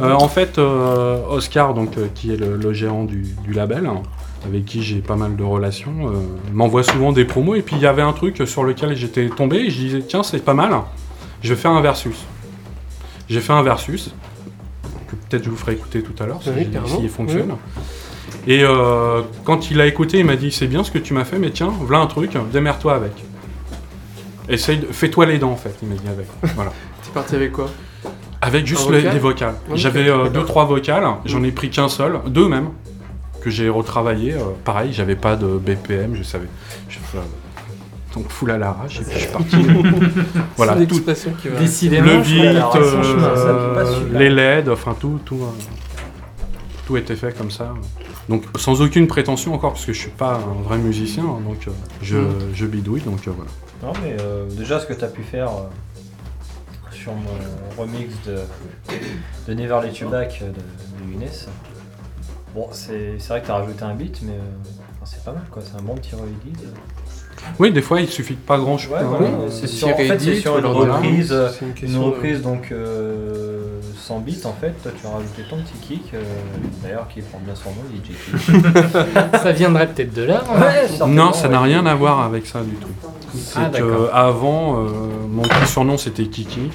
Euh, 0.02 0.14
en 0.14 0.28
fait, 0.28 0.58
euh, 0.58 1.20
Oscar, 1.30 1.74
donc, 1.74 1.98
euh, 1.98 2.08
qui 2.14 2.32
est 2.34 2.38
le, 2.38 2.56
le 2.58 2.74
gérant 2.74 3.04
du, 3.06 3.26
du 3.44 3.54
label, 3.54 3.86
hein, 3.88 4.02
avec 4.46 4.66
qui 4.66 4.82
j'ai 4.84 5.00
pas 5.00 5.16
mal 5.16 5.36
de 5.36 5.44
relations, 5.44 6.12
m'envoie 6.54 6.84
souvent 6.84 7.12
des 7.12 7.26
promos. 7.26 7.56
Et 7.56 7.62
puis 7.62 7.76
il 7.76 7.82
y 7.82 7.86
avait 7.88 8.02
un 8.04 8.14
truc 8.14 8.42
sur 8.46 8.64
lequel 8.64 8.96
j'étais 8.96 9.28
tombé 9.30 9.58
et 9.58 9.70
je 9.70 9.78
disais, 9.78 10.00
tiens, 10.08 10.24
c'est 10.24 10.44
pas 10.44 10.54
mal, 10.54 10.72
je 11.42 11.54
vais 11.54 11.60
faire 11.60 11.72
un 11.72 11.82
versus. 11.82 12.16
J'ai 13.30 13.42
fait 13.42 13.54
un 13.54 13.62
versus, 13.62 14.12
que 15.08 15.16
peut-être 15.16 15.44
je 15.44 15.50
vous 15.50 15.56
ferai 15.56 15.74
écouter 15.74 16.02
tout 16.02 16.22
à 16.22 16.26
l'heure, 16.26 16.42
si, 16.42 16.50
Oui, 16.50 16.68
si 16.86 16.98
il 17.04 17.10
fonctionne. 17.10 17.56
Et 18.48 18.64
euh, 18.64 19.22
quand 19.44 19.70
il 19.72 19.80
a 19.82 19.86
écouté, 19.86 20.20
il 20.20 20.26
m'a 20.26 20.36
dit, 20.36 20.52
c'est 20.52 20.68
bien 20.68 20.84
ce 20.84 20.92
que 20.92 20.98
tu 20.98 21.14
m'as 21.14 21.26
fait, 21.26 21.38
mais 21.40 21.52
tiens, 21.52 21.72
voilà 21.82 22.04
un 22.04 22.08
truc, 22.08 22.32
démerde-toi 22.52 22.96
avec. 22.96 23.12
Essaye 24.48 24.80
de... 24.80 24.88
Fais-toi 24.88 25.28
les 25.28 25.38
dents 25.38 25.52
en 25.52 25.56
fait, 25.56 25.76
il 25.82 25.90
m'a 25.90 25.96
dit 25.96 26.08
avec. 26.08 26.28
Voilà. 26.56 26.72
T'es 27.04 27.12
parti 27.14 27.36
avec 27.36 27.52
quoi? 27.52 27.70
Avec 28.42 28.66
juste 28.66 28.90
les, 28.90 29.00
vocal 29.02 29.14
les 29.14 29.20
vocales. 29.20 29.56
J'avais 29.76 30.10
euh, 30.10 30.30
deux, 30.30 30.46
trois 30.46 30.66
vocales, 30.66 31.06
j'en 31.26 31.44
ai 31.44 31.52
pris 31.52 31.70
qu'un 31.70 31.90
seul, 31.90 32.20
deux 32.28 32.48
même, 32.48 32.70
que 33.42 33.50
j'ai 33.50 33.70
retravaillé. 33.70 34.34
euh, 34.34 34.40
pareil, 34.64 34.94
j'avais 34.94 35.16
pas 35.16 35.36
de 35.36 35.46
BPM, 35.58 36.16
je 36.16 36.24
savais. 36.24 36.48
Je, 36.88 36.98
donc 38.14 38.30
full 38.30 38.52
à 38.52 38.58
l'arrache, 38.58 39.02
et 39.02 39.04
puis 39.04 39.14
je 39.14 39.20
suis 39.20 39.28
parti. 39.32 39.56
voilà, 40.58 40.74
tout, 40.74 40.82
expression 40.96 41.32
qui 41.42 41.48
va. 41.50 41.60
Décidément, 41.60 42.08
le 42.18 42.22
beat, 42.22 42.76
euh, 42.76 44.10
les 44.14 44.30
LED, 44.30 44.70
enfin 44.70 44.96
tout, 45.00 45.20
tout, 45.26 45.36
euh, 45.44 45.64
tout 46.88 46.98
était 46.98 47.16
fait 47.16 47.38
comme 47.38 47.52
ça. 47.52 47.74
Donc 48.28 48.44
sans 48.58 48.82
aucune 48.82 49.08
prétention 49.08 49.54
encore, 49.54 49.74
parce 49.74 49.86
que 49.86 49.94
je 49.94 50.00
suis 50.00 50.10
pas 50.12 50.36
un 50.36 50.62
vrai 50.64 50.78
musicien, 50.78 51.24
hein, 51.24 51.42
donc 51.48 51.68
euh, 51.68 51.72
je, 52.02 52.18
Mm. 52.18 52.40
je 52.54 52.66
bidouille, 52.66 53.02
donc 53.02 53.28
euh, 53.28 53.32
voilà. 53.36 53.52
Non, 53.82 53.94
mais 54.04 54.16
euh, 54.20 54.46
déjà, 54.52 54.80
ce 54.80 54.86
que 54.86 54.94
tu 54.94 55.04
as 55.04 55.08
pu 55.08 55.24
faire 55.24 55.48
euh, 55.50 56.92
sur 56.92 57.14
mon 57.14 57.82
remix 57.82 58.14
de, 58.28 58.38
de 59.48 59.54
Never 59.54 59.80
Let 59.84 59.94
You 60.02 60.10
Back 60.10 60.42
de, 60.42 60.48
de 60.48 61.12
Younes, 61.14 61.30
bon, 62.54 62.68
c'est 62.72 63.16
c'est 63.20 63.30
vrai 63.30 63.42
que 63.42 63.46
tu 63.46 63.52
as 63.52 63.56
rajouté 63.56 63.84
un 63.84 63.94
beat, 63.96 64.22
mais 64.24 64.34
euh, 64.34 64.42
c'est 65.06 65.24
pas 65.24 65.32
mal 65.32 65.44
quoi, 65.50 65.62
c'est 65.66 65.80
un 65.80 65.82
bon 65.84 65.96
petit 65.96 66.14
re-edit. 66.14 66.58
Oui, 67.60 67.72
des 67.72 67.82
fois 67.82 68.00
il 68.02 68.08
suffit 68.10 68.36
de 68.36 68.40
pas 68.40 68.58
grand 68.58 68.78
chose. 68.78 68.94
Ouais, 68.94 69.04
voilà, 69.04 69.28
c'est 69.50 69.68
sur, 69.68 69.88
en 69.90 69.96
fait, 69.96 70.20
c'est 70.20 70.36
sur 70.36 70.58
une 70.58 70.66
reprise. 70.66 71.32
euh, 71.32 71.50
une 71.82 71.98
reprise 71.98 72.42
donc 72.42 72.72
euh, 72.72 73.80
sans 73.98 74.20
beat 74.20 74.46
en 74.46 74.54
fait, 74.54 74.74
toi 74.82 74.92
tu 75.00 75.06
as 75.08 75.10
rajouté 75.10 75.44
ton 75.50 75.58
petit 75.58 75.74
kick, 75.88 76.04
euh, 76.14 76.22
d'ailleurs 76.84 77.08
qui 77.14 77.22
prend 77.22 77.40
bien 77.40 77.56
son 77.56 77.70
nom, 77.70 77.84
DJ 77.94 78.10
Kick. 78.14 79.36
Ça 79.42 79.52
viendrait 79.52 79.88
peut-être 79.88 80.14
de 80.14 80.24
là. 80.24 80.44
hein. 81.02 81.08
Non, 81.08 81.34
ça 81.34 81.48
n'a 81.50 81.62
rien 81.62 81.86
à 81.86 81.96
voir 81.96 82.22
avec 82.22 82.46
ça 82.46 82.62
du 82.62 82.76
tout. 82.76 82.88
C'est 83.36 83.60
Ah, 83.60 83.70
que 83.70 84.10
avant, 84.12 84.80
euh, 84.86 84.88
mon 85.30 85.44
petit 85.44 85.68
surnom 85.72 85.98
c'était 85.98 86.26
Kiki. 86.26 86.70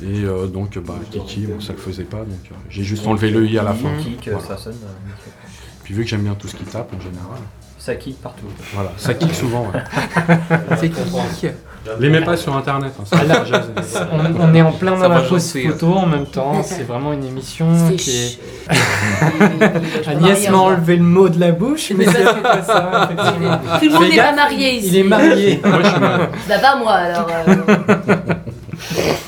Et 0.00 0.22
euh, 0.24 0.46
donc, 0.46 0.78
bah, 0.78 0.94
Kiki, 1.10 1.46
bon, 1.46 1.60
ça 1.60 1.72
le 1.72 1.78
faisait 1.80 2.04
pas, 2.04 2.18
donc 2.18 2.28
euh, 2.52 2.54
j'ai 2.70 2.84
juste 2.84 3.04
enlevé 3.08 3.30
le 3.30 3.44
i 3.48 3.58
à 3.58 3.64
la 3.64 3.72
fin. 3.72 3.88
Kick, 4.00 4.28
euh, 4.28 4.36
Voilà. 4.38 4.46
ça 4.46 4.56
sonne. 4.56 4.74
euh. 4.74 5.30
Puis 5.82 5.92
vu 5.92 6.04
que 6.04 6.08
j'aime 6.08 6.22
bien 6.22 6.34
tout 6.34 6.46
ce 6.46 6.54
qui 6.54 6.62
tape 6.64 6.92
en 6.94 7.00
général, 7.00 7.40
ça 7.78 7.94
kick 7.94 8.20
partout. 8.20 8.46
voilà, 8.74 8.90
ça 8.96 9.14
kick 9.14 9.34
souvent. 9.34 9.66
ouais. 9.72 9.80
C'est 10.78 10.90
qui 10.90 11.48
Les 12.00 12.10
mets 12.10 12.20
pas 12.20 12.36
sur 12.36 12.54
internet. 12.56 12.92
hein, 13.00 13.04
ça 13.06 13.18
Alors, 13.18 13.46
jazz. 13.46 13.62
On, 14.12 14.42
on 14.42 14.54
est 14.54 14.60
en 14.62 14.72
plein 14.72 14.96
Ça 14.96 15.02
dans 15.08 15.14
la 15.14 15.20
va 15.20 15.28
pause 15.28 15.52
photo 15.52 15.94
en 15.94 16.06
même 16.06 16.26
temps. 16.26 16.62
C'est 16.62 16.82
vraiment 16.86 17.12
une 17.12 17.24
émission 17.24 17.66
qui 17.96 18.10
est. 18.10 18.38
Agnès 20.08 20.50
m'a 20.50 20.56
enlevé 20.58 20.96
le 20.96 21.04
mot 21.04 21.28
de 21.28 21.38
la 21.40 21.52
bouche, 21.52 21.92
mais 21.96 22.04
c'est 22.06 22.42
pas 22.42 22.62
ça, 22.62 23.08
effectivement. 23.10 23.58
Tout 23.78 23.84
le 23.86 23.90
monde 23.92 24.02
Fais 24.04 24.08
n'est 24.10 24.16
gaffe, 24.16 24.30
pas 24.30 24.36
marié 24.36 24.74
ici. 24.74 24.88
Il 24.88 24.96
est 24.98 25.02
marié. 25.04 25.60
Moi, 25.64 25.78
je 25.82 25.88
suis 25.88 26.00
mal. 26.00 26.28
Bah 26.48 26.58
pas 26.58 26.76
moi 26.76 26.92
alors. 26.92 27.28
euh. 27.48 27.54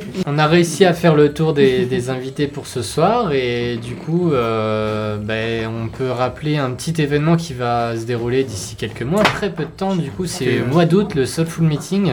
On 0.26 0.38
a 0.38 0.46
réussi 0.46 0.84
à 0.84 0.92
faire 0.94 1.14
le 1.14 1.32
tour 1.32 1.52
des, 1.54 1.86
des 1.86 2.10
invités 2.10 2.46
pour 2.46 2.66
ce 2.66 2.82
soir 2.82 3.32
et 3.32 3.76
du 3.76 3.94
coup, 3.94 4.32
euh, 4.32 5.16
ben, 5.18 5.66
on 5.68 5.88
peut 5.88 6.10
rappeler 6.10 6.56
un 6.56 6.70
petit 6.72 7.00
événement 7.00 7.36
qui 7.36 7.54
va 7.54 7.96
se 7.96 8.04
dérouler 8.04 8.44
d'ici 8.44 8.76
quelques 8.76 9.02
mois, 9.02 9.22
très 9.22 9.50
peu 9.50 9.64
de 9.64 9.70
temps. 9.70 9.94
Du 9.96 10.10
coup, 10.10 10.26
c'est 10.26 10.60
au 10.60 10.66
mois 10.66 10.84
d'août, 10.84 11.14
le 11.14 11.26
Soulful 11.26 11.64
Meeting, 11.66 12.12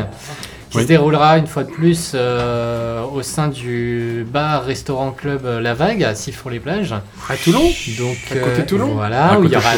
qui 0.69 0.77
Oui. 0.77 0.83
se 0.83 0.87
déroulera 0.87 1.37
une 1.37 1.47
fois 1.47 1.63
de 1.63 1.69
plus 1.71 2.11
euh, 2.15 3.01
au 3.13 3.21
sein 3.21 3.47
du 3.47 4.25
bar 4.31 4.63
restaurant 4.65 5.11
club 5.11 5.41
euh, 5.45 5.59
La 5.61 5.73
Vague 5.73 6.03
à 6.03 6.15
Sifour-les-Plages. 6.15 6.93
À 7.29 7.35
Toulon? 7.35 7.63
Donc, 7.99 8.17
À 8.31 8.35
côté 8.37 8.61
de 8.61 8.67
Toulon? 8.67 8.87
Voilà, 8.95 9.33
À 9.33 9.39
où 9.39 9.43
il 9.45 9.51
y 9.51 9.55
aura. 9.55 9.69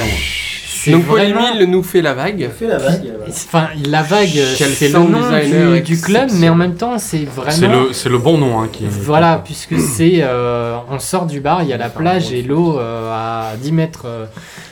Donc 0.91 1.03
vraiment- 1.05 1.41
Polymille 1.41 1.69
nous 1.69 1.83
fait 1.83 2.01
la 2.01 2.13
vague. 2.13 2.49
Fais 2.57 2.67
la 2.67 2.77
vague. 2.77 3.13
Enfin, 3.27 3.67
la 3.87 4.03
vague, 4.03 4.27
c'est 4.29 4.89
le 4.89 4.99
nom 4.99 5.75
du, 5.75 5.81
du 5.81 6.01
club, 6.01 6.29
mais 6.35 6.49
en 6.49 6.55
même 6.55 6.75
temps, 6.75 6.97
c'est 6.97 7.25
vraiment. 7.25 7.87
C'est 7.91 8.09
le, 8.09 8.17
bon 8.17 8.37
nom 8.37 8.59
hein, 8.61 8.69
qui 8.71 8.85
Voilà, 8.87 9.41
puisque 9.43 9.79
c'est. 9.79 10.19
euh, 10.21 10.75
on 10.89 10.99
sort 10.99 11.25
du 11.25 11.39
bar, 11.39 11.63
il 11.63 11.69
y 11.69 11.73
a 11.73 11.77
la 11.77 11.89
plage 11.89 12.31
et 12.33 12.41
l'eau 12.41 12.77
euh, 12.79 13.11
à 13.11 13.55
10 13.57 13.71
mètres. 13.71 14.03
euh, 14.05 14.25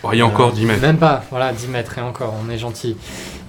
Oh, 0.04 0.10
il 0.14 0.20
y 0.20 0.22
a 0.22 0.26
encore 0.26 0.52
10 0.52 0.66
mètres. 0.66 0.82
Même 0.82 0.98
pas, 0.98 1.24
voilà, 1.30 1.52
10 1.54 1.68
mètres 1.68 1.98
et 1.98 2.02
encore, 2.02 2.36
on 2.46 2.50
est 2.52 2.58
gentil. 2.58 2.98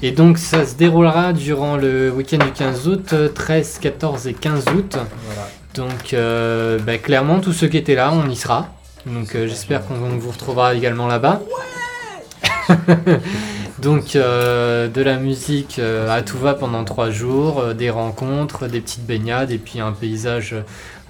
Et 0.02 0.10
donc, 0.12 0.38
ça 0.38 0.66
se 0.66 0.74
déroulera 0.74 1.32
durant 1.32 1.76
le 1.76 2.10
week-end 2.10 2.38
du 2.38 2.50
15 2.52 2.88
août, 2.88 3.10
euh, 3.12 3.28
13, 3.28 3.78
14 3.80 4.26
et 4.26 4.34
15 4.34 4.64
août. 4.76 4.96
Voilà. 5.26 5.48
Donc, 5.74 6.12
euh, 6.12 6.78
bah, 6.78 6.98
clairement, 6.98 7.40
tous 7.40 7.52
ceux 7.52 7.66
qui 7.68 7.76
étaient 7.78 7.94
là, 7.94 8.12
on 8.12 8.28
y 8.30 8.36
sera. 8.36 8.68
Donc, 9.06 9.34
euh, 9.34 9.46
j'espère 9.48 9.84
qu'on 9.86 9.94
vous 9.94 10.30
retrouvera 10.30 10.74
également 10.74 11.06
là-bas. 11.08 11.40
Donc, 13.78 14.16
euh, 14.16 14.88
de 14.88 15.02
la 15.02 15.16
musique 15.16 15.78
euh, 15.78 16.08
à 16.08 16.22
tout 16.22 16.38
va 16.38 16.54
pendant 16.54 16.84
trois 16.84 17.10
jours, 17.10 17.60
euh, 17.60 17.74
des 17.74 17.90
rencontres, 17.90 18.66
des 18.66 18.80
petites 18.80 19.04
baignades 19.04 19.50
et 19.50 19.58
puis 19.58 19.80
un 19.80 19.92
paysage 19.92 20.54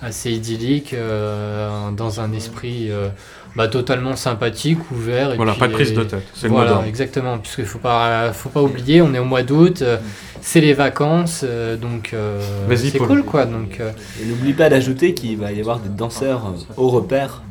assez 0.02 0.30
idyllique 0.32 0.92
euh, 0.92 1.90
dans 1.90 2.20
un 2.20 2.32
esprit 2.32 2.90
euh, 2.90 3.08
bah, 3.56 3.68
totalement 3.68 4.16
sympathique, 4.16 4.78
ouvert. 4.90 5.32
Et 5.32 5.36
Voilà, 5.36 5.52
puis, 5.52 5.60
pas 5.60 5.68
de 5.68 5.72
prise 5.72 5.94
de 5.94 6.02
tête. 6.04 6.22
C'est 6.34 6.44
le 6.48 6.50
mot 6.50 6.56
voilà, 6.56 6.84
exactement, 6.86 7.38
puisqu'il 7.38 7.64
faut 7.64 7.78
pas, 7.78 8.32
faut 8.32 8.48
pas 8.48 8.62
oublier, 8.62 9.00
on 9.02 9.14
est 9.14 9.18
au 9.18 9.24
mois 9.24 9.42
d'août, 9.42 9.82
euh, 9.82 9.98
c'est 10.40 10.60
les 10.60 10.74
vacances, 10.74 11.42
euh, 11.44 11.76
donc 11.76 12.10
euh, 12.12 12.40
c'est 12.76 12.98
cool 12.98 13.24
quoi. 13.24 13.46
Donc, 13.46 13.80
euh, 13.80 13.92
Et 14.20 14.26
n'oublie 14.26 14.52
pas 14.52 14.68
d'ajouter 14.68 15.14
qu'il 15.14 15.38
va 15.38 15.52
y 15.52 15.60
avoir 15.60 15.78
des 15.78 15.88
danseurs 15.88 16.52
au 16.76 16.88
repère, 16.88 17.42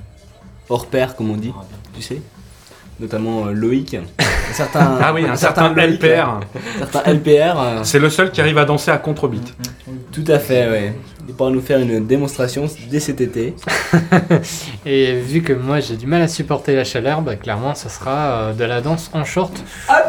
hors 0.70 0.88
pair 0.88 1.16
comme 1.16 1.32
on 1.32 1.38
dit, 1.38 1.54
tu 1.96 2.02
sais 2.02 2.22
Notamment 3.00 3.48
euh, 3.48 3.52
Loïc. 3.52 3.96
Un 3.96 4.54
certain, 4.54 4.98
Ah 5.02 5.14
oui, 5.14 5.26
un 5.26 5.36
certain 5.36 5.74
Loïc, 5.74 6.02
LPR. 6.04 6.30
Un 6.30 6.40
certain 6.80 7.12
LPR. 7.12 7.60
euh, 7.60 7.80
C'est 7.84 8.00
le 8.00 8.10
seul 8.10 8.32
qui 8.32 8.40
arrive 8.42 8.58
à 8.58 8.66
danser 8.66 8.92
à 8.92 8.98
contre-beat. 8.98 9.54
tout 10.12 10.24
à 10.28 10.40
fait, 10.40 10.70
ouais. 10.70 10.94
Il 11.28 11.34
pourra 11.34 11.50
nous 11.52 11.62
faire 11.62 11.80
une 11.80 12.06
démonstration 12.06 12.66
dès 12.92 13.00
cet 13.00 13.22
été. 13.22 13.56
et 14.86 15.14
vu 15.20 15.42
que 15.42 15.54
moi 15.54 15.80
j'ai 15.80 15.96
du 15.96 16.06
mal 16.06 16.22
à 16.22 16.28
supporter 16.28 16.76
la 16.76 16.84
chaleur, 16.84 17.22
bah, 17.22 17.36
clairement 17.38 17.76
ça 17.76 17.88
sera 17.90 18.12
euh, 18.18 18.54
de 18.54 18.64
la 18.66 18.82
danse 18.82 19.10
en 19.14 19.24
short, 19.24 19.54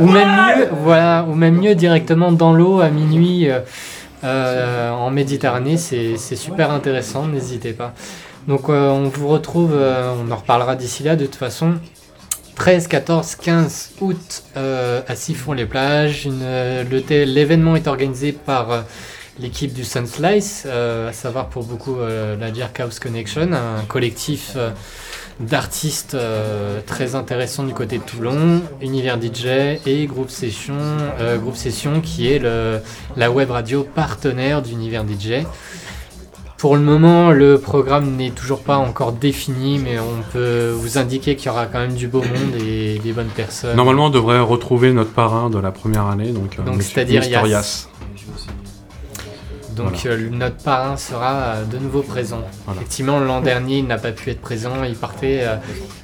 ou 0.00 0.08
même 0.08 0.28
mieux, 0.28 0.68
voilà, 0.82 1.24
ou 1.28 1.34
même 1.34 1.54
mieux 1.56 1.76
directement 1.76 2.32
dans 2.32 2.52
l'eau 2.52 2.80
à 2.80 2.88
minuit 2.90 3.48
euh, 3.48 3.60
euh, 4.24 4.90
en 4.90 5.10
Méditerranée, 5.10 5.76
c'est 5.76 6.16
c'est 6.16 6.36
super 6.36 6.72
intéressant, 6.72 7.26
n'hésitez 7.26 7.72
pas. 7.74 7.94
Donc 8.48 8.68
euh, 8.68 8.88
on 8.90 9.04
vous 9.04 9.28
retrouve, 9.28 9.70
euh, 9.74 10.12
on 10.26 10.30
en 10.32 10.36
reparlera 10.36 10.74
d'ici 10.74 11.04
là 11.04 11.14
de 11.14 11.26
toute 11.26 11.36
façon. 11.36 11.74
13, 12.56 12.86
14, 12.86 13.36
15 13.36 13.90
août 14.00 14.42
euh, 14.56 15.02
à 15.08 15.16
Siphon-les-Plages. 15.16 16.28
Euh, 16.30 16.84
L'événement 17.10 17.74
est 17.76 17.88
organisé 17.88 18.32
par 18.32 18.70
euh, 18.70 18.80
l'équipe 19.40 19.72
du 19.72 19.84
Sunslice, 19.84 20.64
à 20.66 21.12
savoir 21.12 21.48
pour 21.48 21.64
beaucoup 21.64 21.96
la 21.98 22.54
Jerkhouse 22.54 23.00
Connection, 23.00 23.52
un 23.52 23.84
collectif 23.88 24.56
d'artistes 25.40 26.16
très 26.86 27.16
intéressant 27.16 27.64
du 27.64 27.74
côté 27.74 27.98
de 27.98 28.04
Toulon, 28.04 28.62
Univers 28.80 29.20
DJ 29.20 29.80
et 29.86 30.06
Groupe 30.06 30.30
Session, 30.30 30.78
Session 31.54 32.00
qui 32.00 32.30
est 32.30 32.40
la 33.16 33.30
web 33.32 33.50
radio 33.50 33.82
partenaire 33.82 34.62
d'Univers 34.62 35.02
DJ. 35.02 35.44
Pour 36.64 36.76
le 36.76 36.82
moment, 36.82 37.30
le 37.30 37.58
programme 37.58 38.16
n'est 38.16 38.30
toujours 38.30 38.62
pas 38.62 38.78
encore 38.78 39.12
défini, 39.12 39.78
mais 39.78 39.98
on 39.98 40.22
peut 40.32 40.70
vous 40.70 40.96
indiquer 40.96 41.36
qu'il 41.36 41.48
y 41.48 41.50
aura 41.50 41.66
quand 41.66 41.78
même 41.78 41.92
du 41.92 42.08
beau 42.08 42.22
monde 42.22 42.56
et 42.58 42.98
des 43.00 43.12
bonnes 43.12 43.26
personnes. 43.26 43.76
Normalement, 43.76 44.06
on 44.06 44.10
devrait 44.10 44.40
retrouver 44.40 44.94
notre 44.94 45.10
parrain 45.10 45.50
de 45.50 45.58
la 45.58 45.72
première 45.72 46.06
année, 46.06 46.32
donc, 46.32 46.58
euh, 46.58 46.62
Donc, 46.62 46.82
c'est-à-dire. 46.82 47.22
Yass. 47.46 47.90
Donc 49.76 50.06
euh, 50.06 50.30
notre 50.30 50.56
parrain 50.56 50.96
sera 50.96 51.32
euh, 51.34 51.64
de 51.66 51.76
nouveau 51.76 52.00
présent. 52.00 52.40
Voilà. 52.64 52.80
Effectivement, 52.80 53.20
l'an 53.20 53.42
dernier, 53.42 53.80
il 53.80 53.86
n'a 53.86 53.98
pas 53.98 54.12
pu 54.12 54.30
être 54.30 54.40
présent. 54.40 54.84
Il 54.88 54.94
partait, 54.94 55.40
euh, 55.42 55.56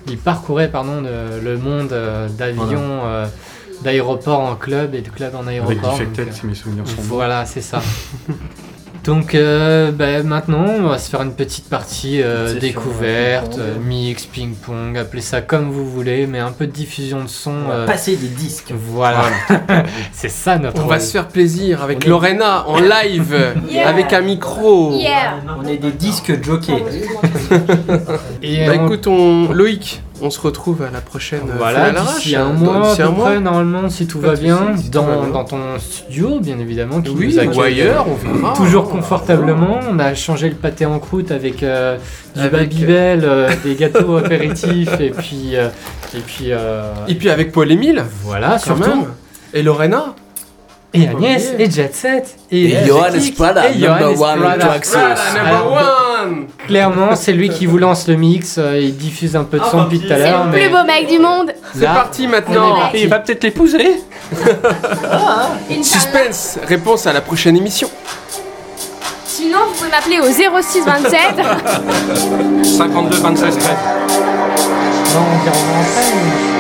il 0.09 0.19
parcourait 0.19 0.71
pardon 0.71 1.01
le, 1.01 1.41
le 1.41 1.57
monde 1.57 1.93
euh, 1.93 2.29
d'avions, 2.29 3.07
euh, 3.07 3.27
d'aéroports 3.83 4.41
en 4.41 4.57
club 4.57 4.95
et 4.95 5.01
de 5.01 5.09
club 5.09 5.35
en 5.37 5.47
Avec 5.47 5.63
aéroport. 5.63 5.93
Defected, 5.93 6.27
donc, 6.27 6.35
si 6.35 6.47
mes 6.47 6.55
souvenirs 6.55 6.87
sont 6.87 7.01
voilà, 7.01 7.47
c'est 7.47 7.63
ça. 7.63 7.81
Donc 9.05 9.35
euh, 9.35 9.93
bah, 9.93 10.23
maintenant, 10.23 10.67
on 10.69 10.83
va 10.89 10.99
se 10.99 11.09
faire 11.09 11.23
une 11.23 11.33
petite 11.33 11.69
partie 11.71 12.21
euh, 12.23 12.59
découverte, 12.59 13.57
euh, 13.59 13.77
mix, 13.83 14.27
ping-pong, 14.27 14.99
appelez 14.99 15.23
ça 15.23 15.41
comme 15.41 15.71
vous 15.71 15.89
voulez, 15.91 16.27
mais 16.27 16.39
un 16.39 16.53
peu 16.53 16.67
de 16.67 16.73
diffusion 16.73 17.23
de 17.25 17.29
son. 17.29 17.51
On 17.65 17.69
va 17.69 17.75
euh, 17.75 17.87
passer 17.87 18.17
des 18.17 18.29
disques. 18.29 18.73
voilà, 18.77 19.23
c'est 20.13 20.29
ça 20.29 20.59
notre. 20.59 20.85
On 20.85 20.87
va 20.87 21.01
se 21.01 21.13
faire 21.13 21.29
plaisir 21.29 21.83
avec 21.83 21.99
On 22.03 22.07
est- 22.07 22.09
Lorena 22.11 22.69
en 22.69 22.79
live, 22.79 23.35
Yeah. 23.71 23.89
avec 23.89 24.13
un 24.13 24.21
micro. 24.21 24.93
Yeah. 24.99 25.37
On 25.59 25.67
est 25.67 25.79
des 25.79 25.93
disques 25.93 26.33
jockeys. 26.45 26.83
Et 28.43 28.67
Bah 28.67 28.73
on- 28.79 28.85
écoute, 28.85 29.07
on... 29.07 29.53
Loïc, 29.53 30.03
on 30.23 30.31
se 30.31 30.41
retrouve 30.41 30.83
à 30.83 30.91
la 30.91 31.01
prochaine. 31.01 31.41
euh, 31.49 31.55
Voilà, 31.59 31.91
d'ici 31.91 32.37
un 32.37 32.53
mois, 32.53 32.95
à 32.99 33.03
un 33.03 33.11
mois. 33.11 33.27
près, 33.27 33.41
normalement, 33.41 33.89
si 33.89 34.07
tout 34.07 34.21
va 34.21 34.35
bien, 34.35 34.77
si 34.77 34.85
va 34.85 34.89
dans, 34.91 35.23
bien. 35.23 35.31
dans 35.33 35.45
ton 35.45 35.59
studio, 35.79 36.41
bien 36.41 36.59
évidemment, 36.59 37.01
qui 37.01 37.11
Oui, 37.11 37.39
ou 37.57 37.61
ailleurs, 37.61 38.07
on 38.09 38.15
verra. 38.15 38.55
toujours 38.55 38.89
confortablement. 38.91 39.81
On 39.91 39.99
a 39.99 40.15
changé 40.15 40.49
le 40.49 40.55
pâté 40.57 40.87
en 40.87 40.99
croûte 40.99 41.31
avec 41.31 41.63
euh, 41.63 41.97
du 42.37 42.41
Avec- 42.43 42.53
Babybel, 42.71 43.21
euh, 43.25 43.51
des 43.65 43.75
gâteaux 43.75 44.17
apéritifs, 44.17 45.01
et 45.01 45.11
puis, 45.11 45.57
euh, 45.57 45.69
et 46.17 46.21
puis 46.21 46.47
euh, 46.53 46.93
Et 47.09 47.15
puis 47.15 47.31
avec 47.31 47.53
Paul 47.53 47.71
Émile, 47.71 48.05
voilà, 48.25 48.59
surtout. 48.59 48.89
même. 48.89 49.05
Et 49.55 49.63
Lorena. 49.63 50.15
Et 50.93 51.07
Agnès, 51.07 51.55
et 51.57 51.71
Jet 51.71 51.95
Set, 51.95 52.37
et, 52.51 52.73
Et 52.73 52.87
Johan 52.87 53.05
Kick, 53.13 53.17
Esprada, 53.17 53.71
et 53.71 53.79
Johan 53.79 54.01
number 54.01 54.21
one 54.21 54.41
number 54.41 54.81
Alors, 55.47 55.73
one 55.73 56.47
Clairement, 56.67 57.15
c'est 57.15 57.33
lui 57.33 57.49
qui 57.49 57.67
vous 57.67 57.79
lance 57.79 58.09
le 58.09 58.17
mix, 58.17 58.57
euh, 58.59 58.77
il 58.77 58.97
diffuse 58.97 59.37
un 59.37 59.45
peu 59.45 59.61
de 59.61 59.65
son 59.65 59.85
depuis 59.85 60.01
tout 60.01 60.13
à 60.13 60.17
C'est 60.17 60.31
l'heure, 60.31 60.47
le 60.47 60.51
mais 60.51 60.67
plus 60.67 60.71
beau 60.71 60.85
mec 60.85 61.07
du 61.09 61.21
monde. 61.21 61.53
C'est 61.75 61.85
parti 61.85 62.27
maintenant 62.27 62.91
il 62.93 63.09
va 63.09 63.21
peut-être 63.21 63.45
l'épouser. 63.45 64.01
Suspense, 65.83 66.59
réponse 66.67 67.07
à 67.07 67.13
la 67.13 67.21
prochaine 67.21 67.57
émission. 67.57 67.89
Sinon, 69.25 69.59
vous 69.69 69.75
pouvez 69.75 69.91
m'appeler 69.91 70.21
au 70.21 70.31
06 70.31 70.85
27. 70.85 71.21
52, 72.65 73.17
26, 73.17 73.41
13. 73.41 73.59
Non, 75.15 75.21
on 76.57 76.60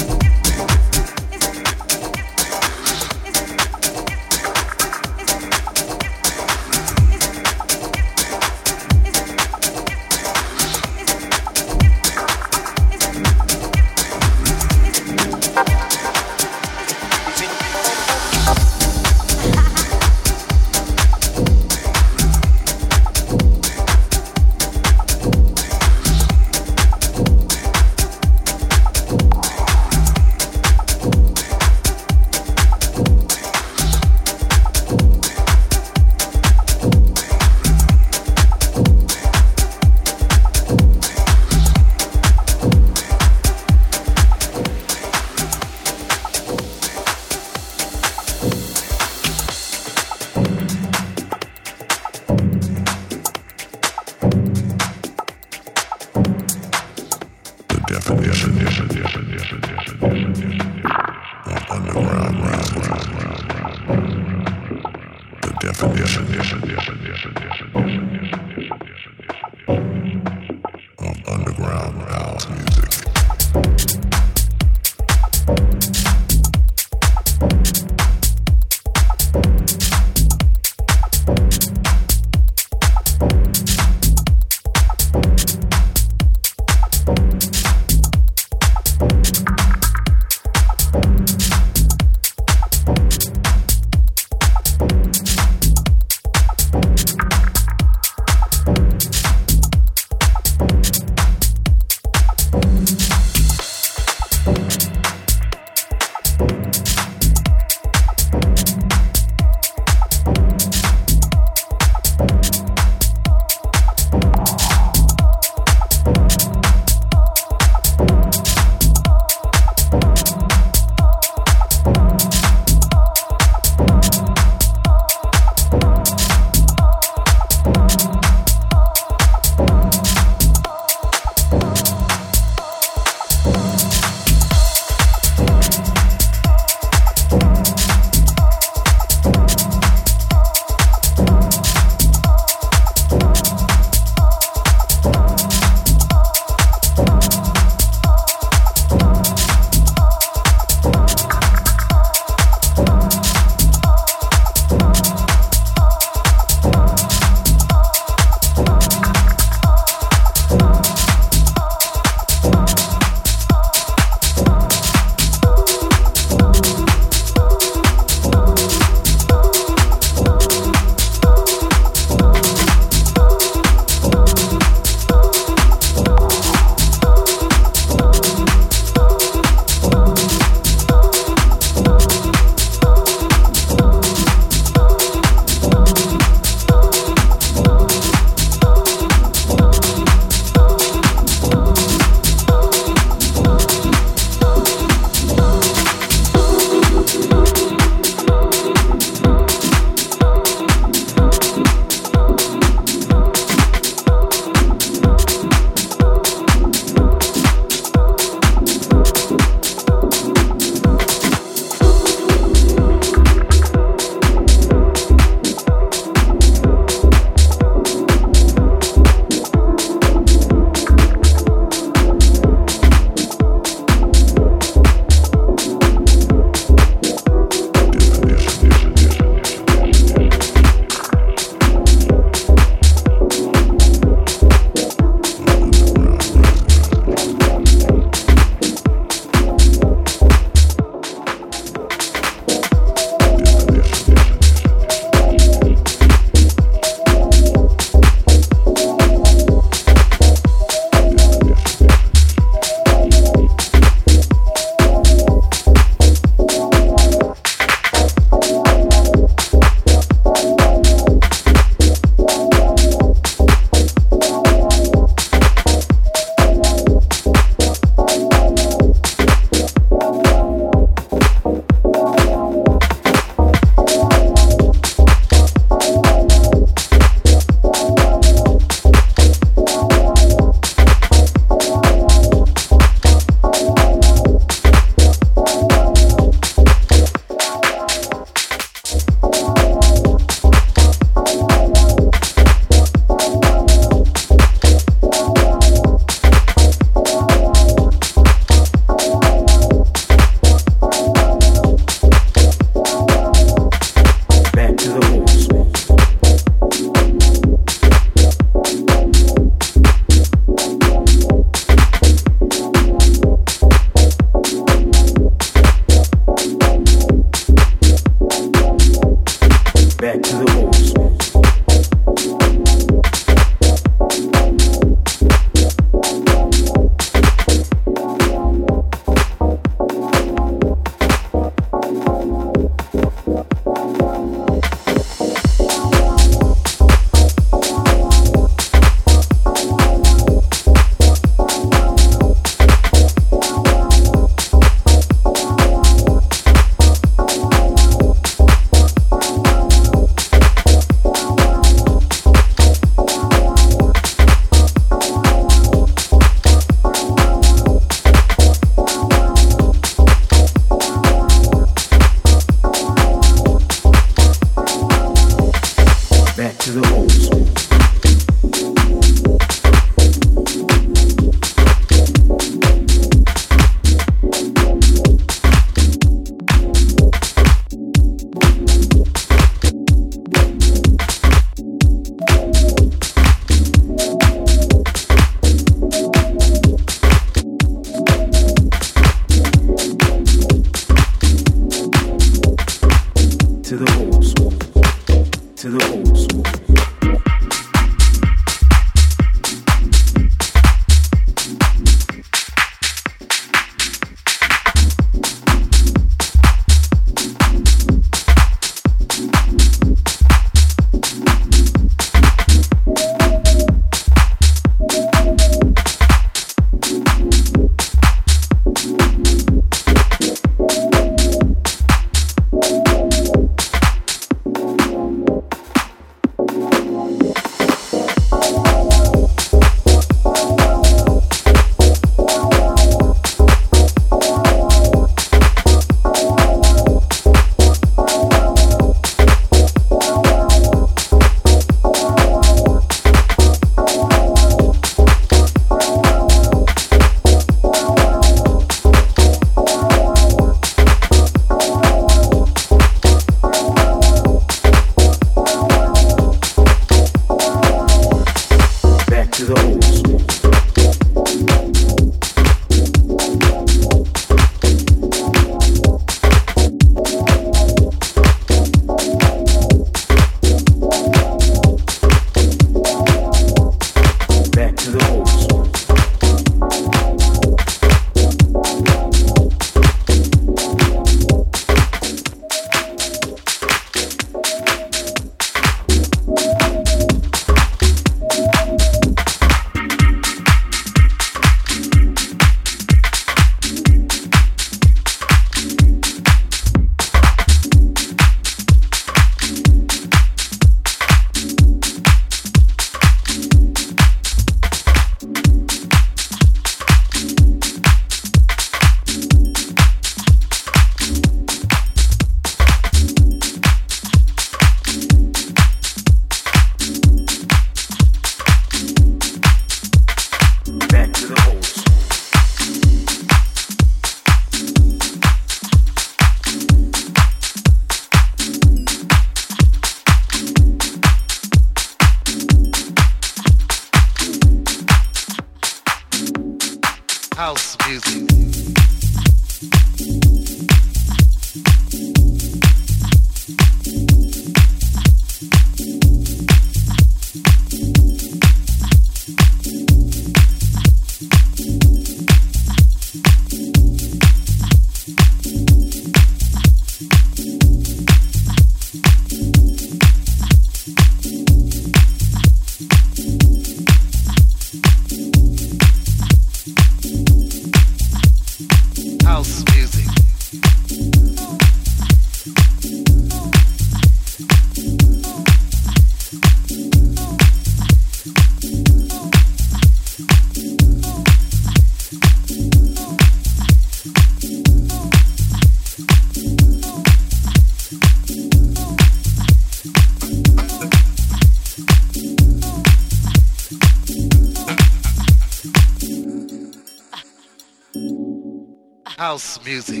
music. 599.71 600.00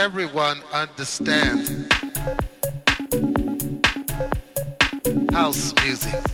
Everyone 0.00 0.62
understands 0.72 1.68
house 5.30 5.74
music. 5.84 6.29